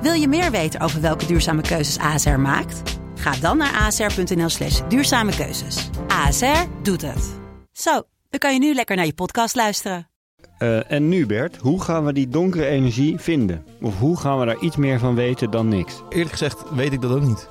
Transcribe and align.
Wil 0.00 0.12
je 0.12 0.28
meer 0.28 0.50
weten 0.50 0.80
over 0.80 1.00
welke 1.00 1.26
duurzame 1.26 1.62
keuzes 1.62 1.98
ASR 2.04 2.28
maakt? 2.28 2.98
Ga 3.14 3.30
dan 3.30 3.56
naar 3.56 3.82
asr.nl 3.82 4.48
slash 4.48 4.80
duurzame 4.88 5.36
keuzes. 5.36 5.90
ASR 6.08 6.64
doet 6.82 7.02
het. 7.02 7.34
Zo, 7.72 8.02
dan 8.30 8.40
kan 8.40 8.52
je 8.52 8.58
nu 8.58 8.74
lekker 8.74 8.96
naar 8.96 9.06
je 9.06 9.14
podcast 9.14 9.54
luisteren. 9.54 10.08
Uh, 10.58 10.92
en 10.92 11.08
nu 11.08 11.26
Bert, 11.26 11.56
hoe 11.56 11.82
gaan 11.82 12.04
we 12.04 12.12
die 12.12 12.28
donkere 12.28 12.66
energie 12.66 13.18
vinden? 13.18 13.64
Of 13.80 13.98
hoe 13.98 14.16
gaan 14.16 14.38
we 14.38 14.46
daar 14.46 14.58
iets 14.60 14.76
meer 14.76 14.98
van 14.98 15.14
weten 15.14 15.50
dan 15.50 15.68
niks? 15.68 16.02
Eerlijk 16.08 16.30
gezegd 16.30 16.70
weet 16.70 16.92
ik 16.92 17.00
dat 17.00 17.10
ook 17.10 17.22
niet. 17.22 17.48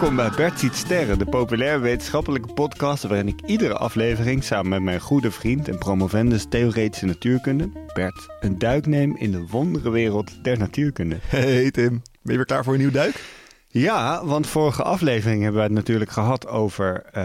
Welkom 0.00 0.18
bij 0.18 0.30
Bert 0.36 0.58
ziet 0.58 0.74
sterren, 0.74 1.18
de 1.18 1.24
populaire 1.24 1.78
wetenschappelijke 1.78 2.52
podcast 2.52 3.02
waarin 3.02 3.28
ik 3.28 3.40
iedere 3.46 3.74
aflevering 3.74 4.44
samen 4.44 4.68
met 4.68 4.82
mijn 4.82 5.00
goede 5.00 5.30
vriend 5.30 5.68
en 5.68 5.78
promovendus 5.78 6.46
theoretische 6.48 7.06
natuurkunde, 7.06 7.70
Bert, 7.94 8.28
een 8.40 8.58
duik 8.58 8.86
neem 8.86 9.16
in 9.16 9.30
de 9.30 9.46
wonderenwereld 9.46 10.44
der 10.44 10.58
natuurkunde. 10.58 11.16
Hey 11.22 11.70
Tim, 11.70 11.88
ben 12.22 12.32
je 12.32 12.36
weer 12.36 12.44
klaar 12.44 12.64
voor 12.64 12.72
een 12.72 12.78
nieuw 12.78 12.90
duik? 12.90 13.24
Ja, 13.68 14.24
want 14.24 14.46
vorige 14.46 14.82
aflevering 14.82 15.42
hebben 15.42 15.60
we 15.60 15.66
het 15.66 15.76
natuurlijk 15.76 16.10
gehad 16.10 16.46
over 16.48 17.04
eh, 17.04 17.22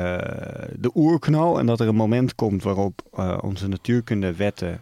de 0.76 0.92
oerknal 0.96 1.60
en 1.60 1.66
dat 1.66 1.80
er 1.80 1.88
een 1.88 1.96
moment 1.96 2.36
komt 2.36 2.64
waarop 2.64 3.02
uh, 3.20 3.38
onze 3.42 3.68
natuurkundewetten 3.68 4.82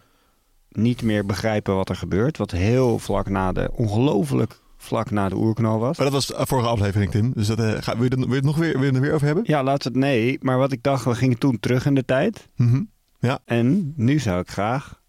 niet 0.68 1.02
meer 1.02 1.26
begrijpen 1.26 1.74
wat 1.74 1.88
er 1.88 1.96
gebeurt. 1.96 2.36
Wat 2.36 2.50
heel 2.50 2.98
vlak 2.98 3.28
na 3.28 3.52
de, 3.52 3.70
ongelooflijk 3.72 4.62
vlak 4.84 5.10
na 5.10 5.28
de 5.28 5.36
oerknal 5.36 5.78
was. 5.78 5.96
Maar 5.96 6.10
dat 6.10 6.14
was 6.14 6.26
de 6.26 6.46
vorige 6.46 6.68
aflevering, 6.68 7.10
Tim. 7.10 7.32
Dus 7.34 7.46
dat, 7.46 7.58
uh, 7.58 7.72
ga, 7.80 7.96
wil, 7.98 8.10
je, 8.10 8.16
wil 8.16 8.28
je 8.28 8.34
het 8.34 8.44
nog 8.44 8.56
weer, 8.56 8.72
wil 8.72 8.84
je 8.84 8.92
er 8.92 9.00
weer 9.00 9.12
over 9.12 9.26
hebben? 9.26 9.44
Ja, 9.46 9.64
we 9.64 9.70
het 9.70 9.94
nee. 9.94 10.38
Maar 10.40 10.58
wat 10.58 10.72
ik 10.72 10.82
dacht, 10.82 11.04
we 11.04 11.14
gingen 11.14 11.38
toen 11.38 11.60
terug 11.60 11.86
in 11.86 11.94
de 11.94 12.04
tijd. 12.04 12.48
Mm 12.56 12.70
-hmm. 12.70 12.90
Ja. 13.18 13.38
En 13.44 13.92
nu 13.96 14.18
zou 14.18 14.40
ik 14.40 14.50
graag 14.50 15.02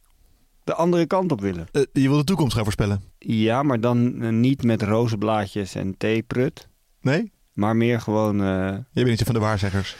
de 0.63 0.73
andere 0.73 1.05
kant 1.05 1.31
op 1.31 1.41
willen. 1.41 1.67
Uh, 1.71 1.83
je 1.93 2.07
wil 2.07 2.17
de 2.17 2.23
toekomst 2.23 2.53
gaan 2.53 2.63
voorspellen? 2.63 3.01
Ja, 3.17 3.63
maar 3.63 3.79
dan 3.79 4.23
uh, 4.23 4.29
niet 4.29 4.63
met 4.63 4.81
rozenblaadjes 4.81 5.75
en 5.75 5.97
theeprut. 5.97 6.67
Nee? 7.01 7.31
Maar 7.53 7.75
meer 7.75 8.01
gewoon... 8.01 8.37
Je 8.37 8.85
bent 8.93 9.07
niet 9.07 9.23
van 9.23 9.33
de 9.33 9.39
waarzeggers. 9.39 9.95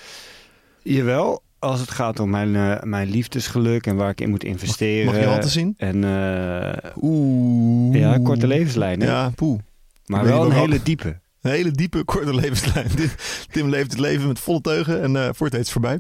Jawel, 0.84 1.44
als 1.66 1.80
het 1.80 1.92
gaat 1.92 2.20
om 2.20 2.30
mijn, 2.30 2.54
uh, 2.54 2.82
mijn 2.82 3.10
liefdesgeluk 3.10 3.88
en 3.88 3.96
waar 3.96 4.10
ik 4.10 4.22
in 4.22 4.30
moet 4.30 4.44
investeren. 4.44 5.06
Mag, 5.06 5.14
mag 5.14 5.24
je 5.24 5.30
handen 5.30 5.50
zien? 5.50 5.74
En, 5.78 6.04
uh, 6.04 6.92
Oeh. 7.02 7.96
Ja, 8.00 8.20
korte 8.24 8.48
levenslijn. 8.48 9.00
Hè? 9.00 9.08
Ja, 9.08 9.30
poeh. 9.30 9.60
Maar 10.06 10.24
wel 10.24 10.46
een 10.46 10.52
hele 10.52 10.84
diepe. 10.84 11.20
Een 11.42 11.52
hele 11.52 11.72
diepe, 11.72 12.04
korte 12.04 12.36
levenslijn. 12.36 12.88
Tim 13.52 13.70
leeft 13.70 13.92
het 13.92 14.00
leven 14.00 14.28
met 14.28 14.40
volle 14.40 14.62
teugen 14.62 15.02
en 15.02 15.14
uh, 15.16 15.30
voor 15.32 15.46
het 15.46 15.56
heet 15.56 15.70
voorbij. 15.70 16.00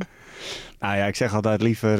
Nou 0.79 0.97
ja, 0.97 1.05
ik 1.05 1.15
zeg 1.15 1.33
altijd 1.33 1.61
liever 1.61 1.97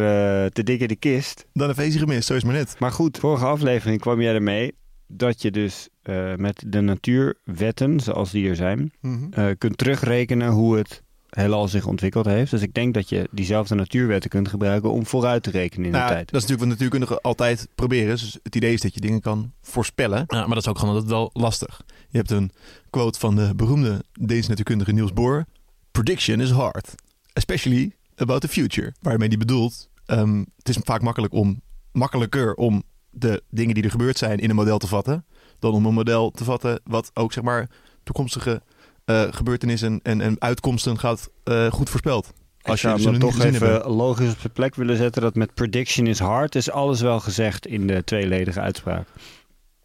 te 0.52 0.64
dik 0.64 0.80
in 0.80 0.88
de 0.88 0.96
kist. 0.96 1.46
Dan 1.54 1.70
een 1.70 1.76
feestje 1.76 2.00
gemist, 2.00 2.28
zo 2.28 2.34
is 2.34 2.44
maar 2.44 2.54
net. 2.54 2.76
Maar 2.80 2.92
goed, 2.92 3.18
vorige 3.18 3.46
aflevering 3.46 4.02
kwam 4.02 4.22
jij 4.22 4.34
ermee 4.34 4.76
dat 5.08 5.42
je 5.42 5.52
dus 5.52 5.90
met 6.36 6.64
de 6.68 6.82
natuurwetten, 6.82 8.00
zoals 8.00 8.32
die 8.32 8.50
er 8.50 8.56
zijn, 8.56 8.92
Mhm. 9.02 9.14
mm 9.14 9.30
-hmm. 9.34 9.58
kunt 9.58 9.78
terugrekenen 9.78 10.50
hoe 10.50 10.78
het 10.78 11.04
heelal 11.36 11.68
zich 11.68 11.86
ontwikkeld 11.86 12.26
heeft. 12.26 12.52
Dus 12.52 12.62
ik 12.62 12.74
denk 12.74 12.94
dat 12.94 13.10
je 13.10 13.28
diezelfde 13.32 13.76
natuurwetten 13.76 14.30
kunt 14.30 14.48
gebruiken 14.48 14.92
om 14.92 15.06
vooruit 15.06 15.44
te 15.44 15.52
rekenen 15.52 15.86
in 15.86 15.92
nou, 15.92 16.08
de 16.08 16.14
tijd. 16.14 16.32
Dat 16.32 16.36
is 16.36 16.48
natuurlijk 16.48 16.60
wat 16.60 16.70
natuurkundigen 16.70 17.22
altijd 17.22 17.68
proberen. 17.76 18.10
Dus 18.10 18.40
het 18.44 18.56
idee 18.56 18.74
is 18.74 18.82
dat 18.82 18.94
je 18.94 19.00
dingen 19.00 19.22
kan 19.22 19.52
voorspellen. 19.62 20.24
Ja, 20.28 20.40
maar 20.40 20.48
dat 20.48 20.58
is 20.58 20.68
ook 20.68 20.80
gewoon 20.80 20.94
altijd 20.94 21.12
wel 21.12 21.30
lastig. 21.34 21.82
Je 22.10 22.18
hebt 22.18 22.32
een 22.32 22.52
quote 22.90 23.20
van 23.20 23.36
de 23.36 23.56
beroemde 23.56 24.04
Deense 24.14 24.50
natuurkundige 24.50 24.92
Niels 24.92 25.14
Bohr. 25.14 25.46
Prediction 25.92 26.40
is 26.40 26.52
hard. 26.52 26.96
Especially 27.34 27.96
about 28.16 28.42
the 28.42 28.48
future. 28.48 28.94
Waarmee 29.02 29.30
die 29.30 29.38
bedoelt, 29.38 29.90
um, 30.06 30.46
het 30.58 30.70
is 30.70 30.78
vaak 30.84 31.02
makkelijk 31.02 31.34
om, 31.34 31.62
makkelijker 31.92 32.54
om 32.54 32.84
de 33.10 33.44
dingen 33.50 33.74
die 33.74 33.84
er 33.84 33.92
gebeurd 33.92 34.18
zijn 34.18 34.40
in 34.40 34.50
een 34.50 34.56
model 34.56 34.78
te 34.78 34.88
vatten. 34.88 35.26
Dan 35.60 35.74
om 35.74 35.86
een 35.86 35.94
model 35.94 36.32
te 36.32 36.44
vatten 36.44 36.80
wat 36.84 37.12
ook 37.14 37.34
zeg 37.34 37.44
maar 37.44 37.70
toekomstige 38.04 38.62
uh, 39.06 39.24
gebeurtenissen 39.32 40.00
en, 40.04 40.22
en 40.22 40.36
uitkomsten 40.40 41.00
gaat 41.00 41.30
uh, 41.44 41.72
goed 41.72 41.90
voorspeld. 41.90 42.34
Als 42.62 42.82
je 42.82 42.88
hem 42.88 43.20
toch 43.20 43.40
even 43.40 43.52
hebben. 43.52 43.92
logisch 43.92 44.32
op 44.32 44.40
zijn 44.40 44.54
plek 44.54 44.76
willen 44.76 44.98
zetten 44.98 45.22
dat 45.22 45.36
met 45.36 45.54
prediction 45.54 46.08
is 46.08 46.20
hard, 46.20 46.56
is 46.56 46.72
alles 46.72 47.02
wel 47.02 47.20
gezegd 47.20 47.68
in 47.68 47.88
de 47.88 48.04
tweeledige 48.04 48.60
uitspraak. 48.60 49.08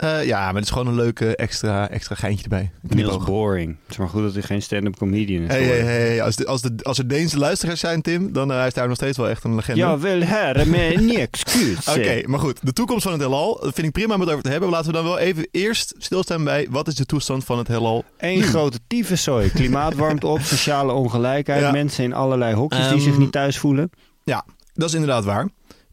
Uh, 0.05 0.25
ja, 0.25 0.45
maar 0.45 0.55
het 0.55 0.65
is 0.65 0.71
gewoon 0.71 0.87
een 0.87 0.95
leuke 0.95 1.37
extra, 1.37 1.89
extra 1.89 2.15
geintje 2.15 2.43
erbij. 2.43 2.71
Niels 2.81 3.25
boring. 3.25 3.77
Het 3.83 3.91
is 3.91 3.97
maar 3.97 4.09
goed 4.09 4.23
dat 4.23 4.33
hij 4.33 4.43
geen 4.43 4.63
stand-up 4.63 4.97
comedian 4.97 5.43
is. 5.43 5.49
Hey, 5.49 5.63
hey, 5.63 5.79
hey, 5.79 6.23
als, 6.23 6.37
de, 6.37 6.47
als, 6.47 6.63
de, 6.63 6.75
als 6.83 6.99
er 6.99 7.09
Deense 7.09 7.39
luisteraars 7.39 7.81
zijn, 7.81 8.03
Tim, 8.03 8.33
dan 8.33 8.51
uh, 8.53 8.67
is 8.67 8.75
daar 8.75 8.89
nog 8.89 8.97
steeds 8.97 9.17
wel 9.17 9.29
echt 9.29 9.45
een 9.45 9.55
legende. 9.55 9.81
Ja, 9.81 9.99
wel 9.99 10.21
her, 10.21 10.69
maar 10.69 11.03
niet 11.03 11.19
excuus. 11.19 11.89
Oké, 11.97 12.23
maar 12.27 12.39
goed. 12.41 12.59
De 12.63 12.73
toekomst 12.73 13.03
van 13.03 13.13
het 13.13 13.21
heelal 13.21 13.59
vind 13.61 13.87
ik 13.87 13.93
prima 13.93 14.15
om 14.15 14.21
het 14.21 14.31
over 14.31 14.43
te 14.43 14.51
hebben. 14.51 14.69
Laten 14.69 14.87
we 14.87 14.93
dan 14.93 15.05
wel 15.05 15.19
even 15.19 15.49
eerst 15.51 15.95
stilstaan 15.99 16.45
bij 16.45 16.67
wat 16.71 16.89
is 16.89 16.95
de 16.95 17.07
toestand 17.07 17.45
van 17.45 17.59
het 17.59 17.69
heelal 17.69 18.05
Eén 18.19 18.43
grote 18.43 18.79
tyfuszooi. 18.87 19.51
Klimaat 19.51 19.95
warmt 19.95 20.25
op, 20.25 20.41
sociale 20.41 20.93
ongelijkheid, 20.93 21.61
ja. 21.61 21.71
mensen 21.71 22.05
in 22.05 22.13
allerlei 22.13 22.55
hokjes 22.55 22.87
um, 22.87 22.93
die 22.93 23.01
zich 23.01 23.19
niet 23.19 23.33
thuis 23.33 23.59
voelen. 23.59 23.91
Ja, 24.25 24.45
dat 24.73 24.89
is 24.89 24.95
inderdaad 24.95 25.25
waar. 25.25 25.49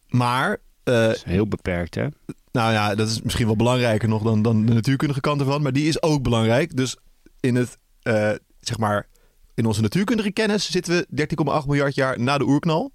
Maar... 0.07 0.57
Uh, 0.83 0.95
dat 0.95 1.15
is 1.15 1.23
heel 1.23 1.47
beperkt, 1.47 1.95
hè? 1.95 2.07
Nou 2.57 2.71
ja, 2.71 2.95
dat 2.95 3.07
is 3.07 3.21
misschien 3.21 3.45
wel 3.45 3.55
belangrijker 3.55 4.09
nog 4.09 4.23
dan, 4.23 4.41
dan 4.41 4.65
de 4.65 4.73
natuurkundige 4.73 5.21
kant 5.21 5.39
ervan. 5.39 5.61
Maar 5.61 5.73
die 5.73 5.87
is 5.87 6.01
ook 6.01 6.23
belangrijk. 6.23 6.75
Dus 6.75 6.97
in 7.39 7.55
het, 7.55 7.77
uh, 8.03 8.31
zeg 8.59 8.77
maar, 8.77 9.07
in 9.53 9.65
onze 9.65 9.81
natuurkundige 9.81 10.31
kennis 10.31 10.71
zitten 10.71 10.93
we 10.93 11.25
13,8 11.61 11.67
miljard 11.67 11.95
jaar 11.95 12.19
na 12.19 12.37
de 12.37 12.43
oerknal. 12.43 12.91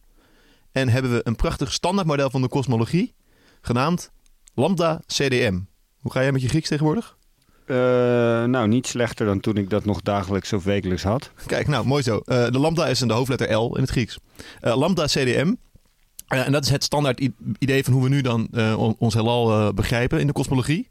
En 0.72 0.88
hebben 0.88 1.12
we 1.12 1.20
een 1.24 1.36
prachtig 1.36 1.72
standaardmodel 1.72 2.30
van 2.30 2.42
de 2.42 2.48
kosmologie, 2.48 3.14
genaamd 3.60 4.10
Lambda 4.54 5.00
CDM. 5.06 5.60
Hoe 5.98 6.12
ga 6.12 6.22
jij 6.22 6.32
met 6.32 6.42
je 6.42 6.48
Grieks 6.48 6.68
tegenwoordig? 6.68 7.16
Uh, 7.66 7.76
nou, 8.44 8.68
niet 8.68 8.86
slechter 8.86 9.26
dan 9.26 9.40
toen 9.40 9.56
ik 9.56 9.70
dat 9.70 9.84
nog 9.84 10.02
dagelijks 10.02 10.52
of 10.52 10.64
wekelijks 10.64 11.02
had. 11.02 11.30
Kijk, 11.46 11.68
nou, 11.68 11.86
mooi 11.86 12.02
zo. 12.02 12.14
Uh, 12.14 12.22
de 12.24 12.58
lambda 12.58 12.86
is 12.86 13.00
in 13.00 13.08
de 13.08 13.14
hoofdletter 13.14 13.54
L 13.54 13.74
in 13.74 13.82
het 13.82 13.90
Grieks. 13.90 14.18
lambda 14.60 15.04
CDM 15.04 15.54
Uh, 16.32 16.46
en 16.46 16.52
dat 16.52 16.64
is 16.64 16.70
het 16.70 16.84
standaard 16.84 17.28
idee 17.58 17.84
van 17.84 17.92
hoe 17.92 18.02
we 18.02 18.08
nu 18.08 18.20
dan 18.20 18.48
uh, 18.52 18.92
ons 18.98 19.14
heelal 19.14 19.50
uh, 19.50 19.72
begrijpen 19.72 20.20
in 20.20 20.26
de 20.26 20.32
kosmologie. 20.32 20.88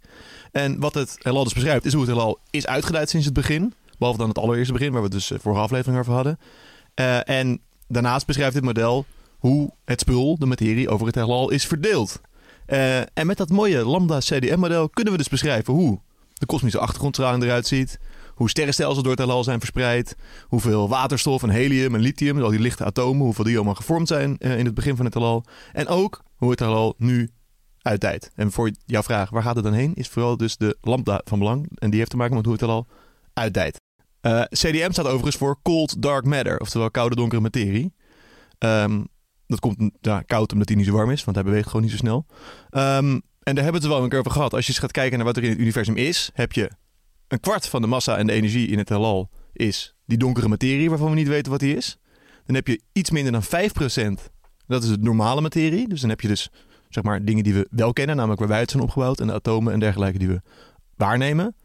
En 0.51 0.79
wat 0.79 0.93
het 0.93 1.17
heelal 1.19 1.43
dus 1.43 1.53
beschrijft, 1.53 1.85
is 1.85 1.93
hoe 1.93 2.01
het 2.01 2.11
heelal 2.11 2.39
is 2.49 2.67
uitgeleid 2.67 3.09
sinds 3.09 3.25
het 3.25 3.35
begin. 3.35 3.73
Behalve 3.97 4.19
dan 4.19 4.29
het 4.29 4.37
allereerste 4.37 4.73
begin, 4.73 4.91
waar 4.91 5.01
we 5.01 5.09
dus 5.09 5.31
vorige 5.39 5.61
aflevering 5.61 5.99
over 5.99 6.13
hadden. 6.13 6.39
en 7.25 7.59
daarnaast 7.87 8.25
beschrijft 8.25 8.53
dit 8.53 8.63
model 8.63 9.05
hoe 9.37 9.71
het 9.85 9.99
spul, 9.99 10.37
de 10.37 10.45
materie, 10.45 10.89
over 10.89 11.05
het 11.05 11.15
heelal 11.15 11.49
is 11.49 11.65
verdeeld. 11.65 12.21
en 13.13 13.27
met 13.27 13.37
dat 13.37 13.49
mooie 13.49 13.85
lambda-CDM-model 13.85 14.89
kunnen 14.89 15.13
we 15.13 15.19
dus 15.19 15.29
beschrijven 15.29 15.73
hoe 15.73 15.99
de 16.41 16.47
kosmische 16.47 16.79
achtergrondstraling 16.79 17.43
eruit 17.43 17.67
ziet. 17.67 17.99
Hoe 18.35 18.49
sterrenstelsels 18.49 19.03
door 19.03 19.11
het 19.11 19.19
heelal 19.19 19.43
zijn 19.43 19.59
verspreid. 19.59 20.15
Hoeveel 20.47 20.89
waterstof 20.89 21.43
en 21.43 21.49
helium 21.49 21.95
en 21.95 22.01
lithium, 22.01 22.41
al 22.41 22.49
die 22.49 22.59
lichte 22.59 22.83
atomen, 22.83 23.25
hoeveel 23.25 23.43
die 23.43 23.55
allemaal 23.55 23.75
gevormd 23.75 24.07
zijn 24.07 24.35
uh, 24.39 24.57
in 24.57 24.65
het 24.65 24.73
begin 24.73 24.95
van 24.95 25.05
het 25.05 25.13
heelal. 25.13 25.45
En 25.73 25.87
ook 25.87 26.23
hoe 26.35 26.51
het 26.51 26.59
heelal 26.59 26.93
nu 26.97 27.29
uitdijt. 27.81 28.31
En 28.35 28.51
voor 28.51 28.71
jouw 28.85 29.03
vraag, 29.03 29.29
waar 29.29 29.43
gaat 29.43 29.55
het 29.55 29.63
dan 29.63 29.73
heen? 29.73 29.93
Is 29.93 30.07
vooral 30.07 30.37
dus 30.37 30.57
de 30.57 30.77
lambda 30.81 31.21
van 31.23 31.39
belang. 31.39 31.69
En 31.75 31.89
die 31.89 31.99
heeft 31.99 32.11
te 32.11 32.17
maken 32.17 32.35
met 32.35 32.43
hoe 32.43 32.53
het 32.53 32.61
heelal 32.61 32.87
uitdijt. 33.33 33.79
Uh, 34.21 34.41
CDM 34.41 34.91
staat 34.91 35.05
overigens 35.05 35.35
voor 35.35 35.59
Cold 35.61 36.01
Dark 36.01 36.25
Matter, 36.25 36.59
oftewel 36.59 36.91
koude 36.91 37.15
donkere 37.15 37.41
materie. 37.41 37.93
Um, 38.59 39.07
Dat 39.47 39.59
komt 39.59 39.91
ja, 40.01 40.21
koud 40.21 40.53
omdat 40.53 40.67
hij 40.67 40.77
niet 40.77 40.85
zo 40.85 40.93
warm 40.93 41.11
is, 41.11 41.23
want 41.23 41.35
hij 41.37 41.45
beweegt 41.45 41.67
gewoon 41.67 41.81
niet 41.81 41.91
zo 41.91 41.97
snel. 41.97 42.25
Ehm, 42.69 43.19
en 43.43 43.55
daar 43.55 43.63
hebben 43.63 43.81
we 43.81 43.87
het 43.87 43.95
wel 43.95 44.03
een 44.03 44.09
keer 44.09 44.19
over 44.19 44.31
gehad. 44.31 44.53
Als 44.53 44.65
je 44.65 44.71
eens 44.71 44.81
gaat 44.81 44.91
kijken 44.91 45.17
naar 45.17 45.25
wat 45.25 45.37
er 45.37 45.43
in 45.43 45.49
het 45.49 45.59
universum 45.59 45.97
is, 45.97 46.29
heb 46.33 46.51
je 46.51 46.71
een 47.27 47.39
kwart 47.39 47.67
van 47.67 47.81
de 47.81 47.87
massa 47.87 48.17
en 48.17 48.27
de 48.27 48.33
energie 48.33 48.67
in 48.67 48.77
het 48.77 48.89
heelal 48.89 49.29
is 49.53 49.95
die 50.05 50.17
donkere 50.17 50.47
materie 50.47 50.89
waarvan 50.89 51.09
we 51.09 51.15
niet 51.15 51.27
weten 51.27 51.51
wat 51.51 51.59
die 51.59 51.75
is. 51.75 51.97
Dan 52.45 52.55
heb 52.55 52.67
je 52.67 52.81
iets 52.91 53.09
minder 53.09 53.31
dan 53.31 53.43
5%, 53.43 54.31
dat 54.67 54.83
is 54.83 54.89
de 54.89 54.97
normale 54.99 55.41
materie. 55.41 55.87
Dus 55.87 56.01
dan 56.01 56.09
heb 56.09 56.21
je 56.21 56.27
dus 56.27 56.49
zeg 56.89 57.03
maar 57.03 57.25
dingen 57.25 57.43
die 57.43 57.53
we 57.53 57.67
wel 57.71 57.93
kennen, 57.93 58.15
namelijk 58.15 58.39
waar 58.39 58.49
wij 58.49 58.59
uit 58.59 58.71
zijn 58.71 58.83
opgebouwd 58.83 59.19
en 59.19 59.27
de 59.27 59.33
atomen 59.33 59.73
en 59.73 59.79
dergelijke 59.79 60.17
die 60.17 60.27
we 60.27 60.41
waarnemen. 60.95 61.55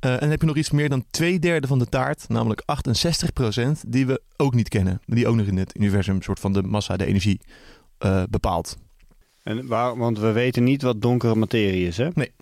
Eh, 0.00 0.12
en 0.12 0.18
dan 0.18 0.30
heb 0.30 0.40
je 0.40 0.46
nog 0.46 0.56
iets 0.56 0.70
meer 0.70 0.88
dan 0.88 1.04
twee 1.10 1.38
derde 1.38 1.66
van 1.66 1.78
de 1.78 1.86
taart, 1.86 2.28
namelijk 2.28 2.62
68%, 2.64 3.84
die 3.86 4.06
we 4.06 4.22
ook 4.36 4.54
niet 4.54 4.68
kennen. 4.68 5.00
Die 5.04 5.28
ook 5.28 5.36
nog 5.36 5.46
in 5.46 5.56
het 5.56 5.76
universum 5.76 6.22
soort 6.22 6.40
van 6.40 6.52
de 6.52 6.62
massa, 6.62 6.96
de 6.96 7.06
energie 7.06 7.40
eh, 7.98 8.22
bepaalt. 8.30 8.76
En 9.42 9.66
waar, 9.66 9.96
want 9.96 10.18
we 10.18 10.32
weten 10.32 10.64
niet 10.64 10.82
wat 10.82 11.02
donkere 11.02 11.34
materie 11.34 11.86
is, 11.86 11.96
hè? 11.96 12.08
Nee. 12.14 12.32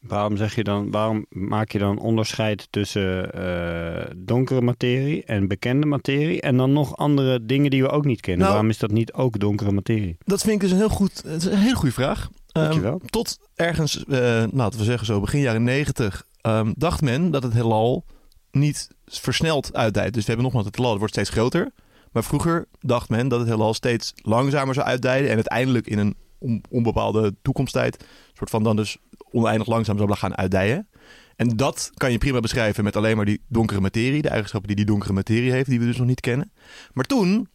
Waarom, 0.00 0.36
zeg 0.36 0.54
je 0.54 0.64
dan, 0.64 0.90
waarom 0.90 1.26
maak 1.28 1.72
je 1.72 1.78
dan 1.78 1.98
onderscheid 1.98 2.66
tussen 2.70 3.32
eh, 3.32 4.10
donkere 4.16 4.60
materie 4.60 5.24
en 5.24 5.48
bekende 5.48 5.86
materie 5.86 6.40
en 6.40 6.56
dan 6.56 6.72
nog 6.72 6.96
andere 6.96 7.44
dingen 7.46 7.70
die 7.70 7.82
we 7.82 7.88
ook 7.88 8.04
niet 8.04 8.20
kennen? 8.20 8.40
Nou- 8.40 8.52
waarom 8.52 8.70
is 8.70 8.78
dat 8.78 8.90
niet 8.90 9.12
ook 9.12 9.38
donkere 9.38 9.72
materie? 9.72 10.16
Dat 10.24 10.40
vind 10.40 10.54
ik 10.54 10.60
dus 10.60 10.70
een 10.70 10.76
heel 10.76 10.88
goed, 10.88 11.22
een 11.24 11.56
hele 11.58 11.74
goede 11.74 11.94
vraag. 11.94 12.28
Ehm, 12.52 12.96
tot 13.06 13.38
ergens, 13.54 14.04
eh, 14.04 14.18
nou, 14.18 14.50
laten 14.52 14.78
we 14.78 14.84
zeggen 14.84 15.06
zo, 15.06 15.20
begin 15.20 15.40
jaren 15.40 15.62
90, 15.62 16.26
ehm, 16.40 16.72
dacht 16.76 17.02
men 17.02 17.30
dat 17.30 17.42
het 17.42 17.52
heelal 17.52 18.04
niet 18.50 18.88
versneld 19.04 19.74
uitdijt. 19.74 20.12
Dus 20.12 20.22
we 20.22 20.26
hebben 20.26 20.44
nogmaals, 20.44 20.66
het 20.66 20.76
heelal 20.76 20.98
wordt 20.98 21.12
steeds 21.12 21.30
groter. 21.30 21.70
Maar 22.12 22.24
vroeger 22.24 22.66
dacht 22.80 23.08
men 23.08 23.28
dat 23.28 23.38
het 23.38 23.48
heelal 23.48 23.74
steeds 23.74 24.12
langzamer 24.16 24.74
zou 24.74 24.86
uitdijden 24.86 25.28
en 25.28 25.34
uiteindelijk 25.34 25.86
in 25.86 25.98
een 25.98 26.16
on- 26.42 26.64
onbepaalde 26.70 27.34
toekomsttijd, 27.42 28.04
soort 28.32 28.50
van 28.50 28.62
dan 28.62 28.76
dus 28.76 28.96
oneindig 29.30 29.68
langzaam 29.68 29.98
zou 29.98 30.14
gaan 30.14 30.36
uitdijen. 30.36 30.88
En 31.36 31.48
dat 31.48 31.90
kan 31.94 32.12
je 32.12 32.18
prima 32.18 32.40
beschrijven 32.40 32.84
met 32.84 32.96
alleen 32.96 33.16
maar 33.16 33.24
die 33.24 33.42
donkere 33.48 33.80
materie, 33.80 34.22
de 34.22 34.28
eigenschappen 34.28 34.68
die 34.68 34.76
die 34.76 34.86
donkere 34.86 35.12
materie 35.12 35.50
heeft, 35.50 35.68
die 35.68 35.78
we 35.78 35.86
dus 35.86 35.96
nog 35.96 36.06
niet 36.06 36.20
kennen. 36.20 36.52
Maar 36.92 37.04
toen 37.04 37.48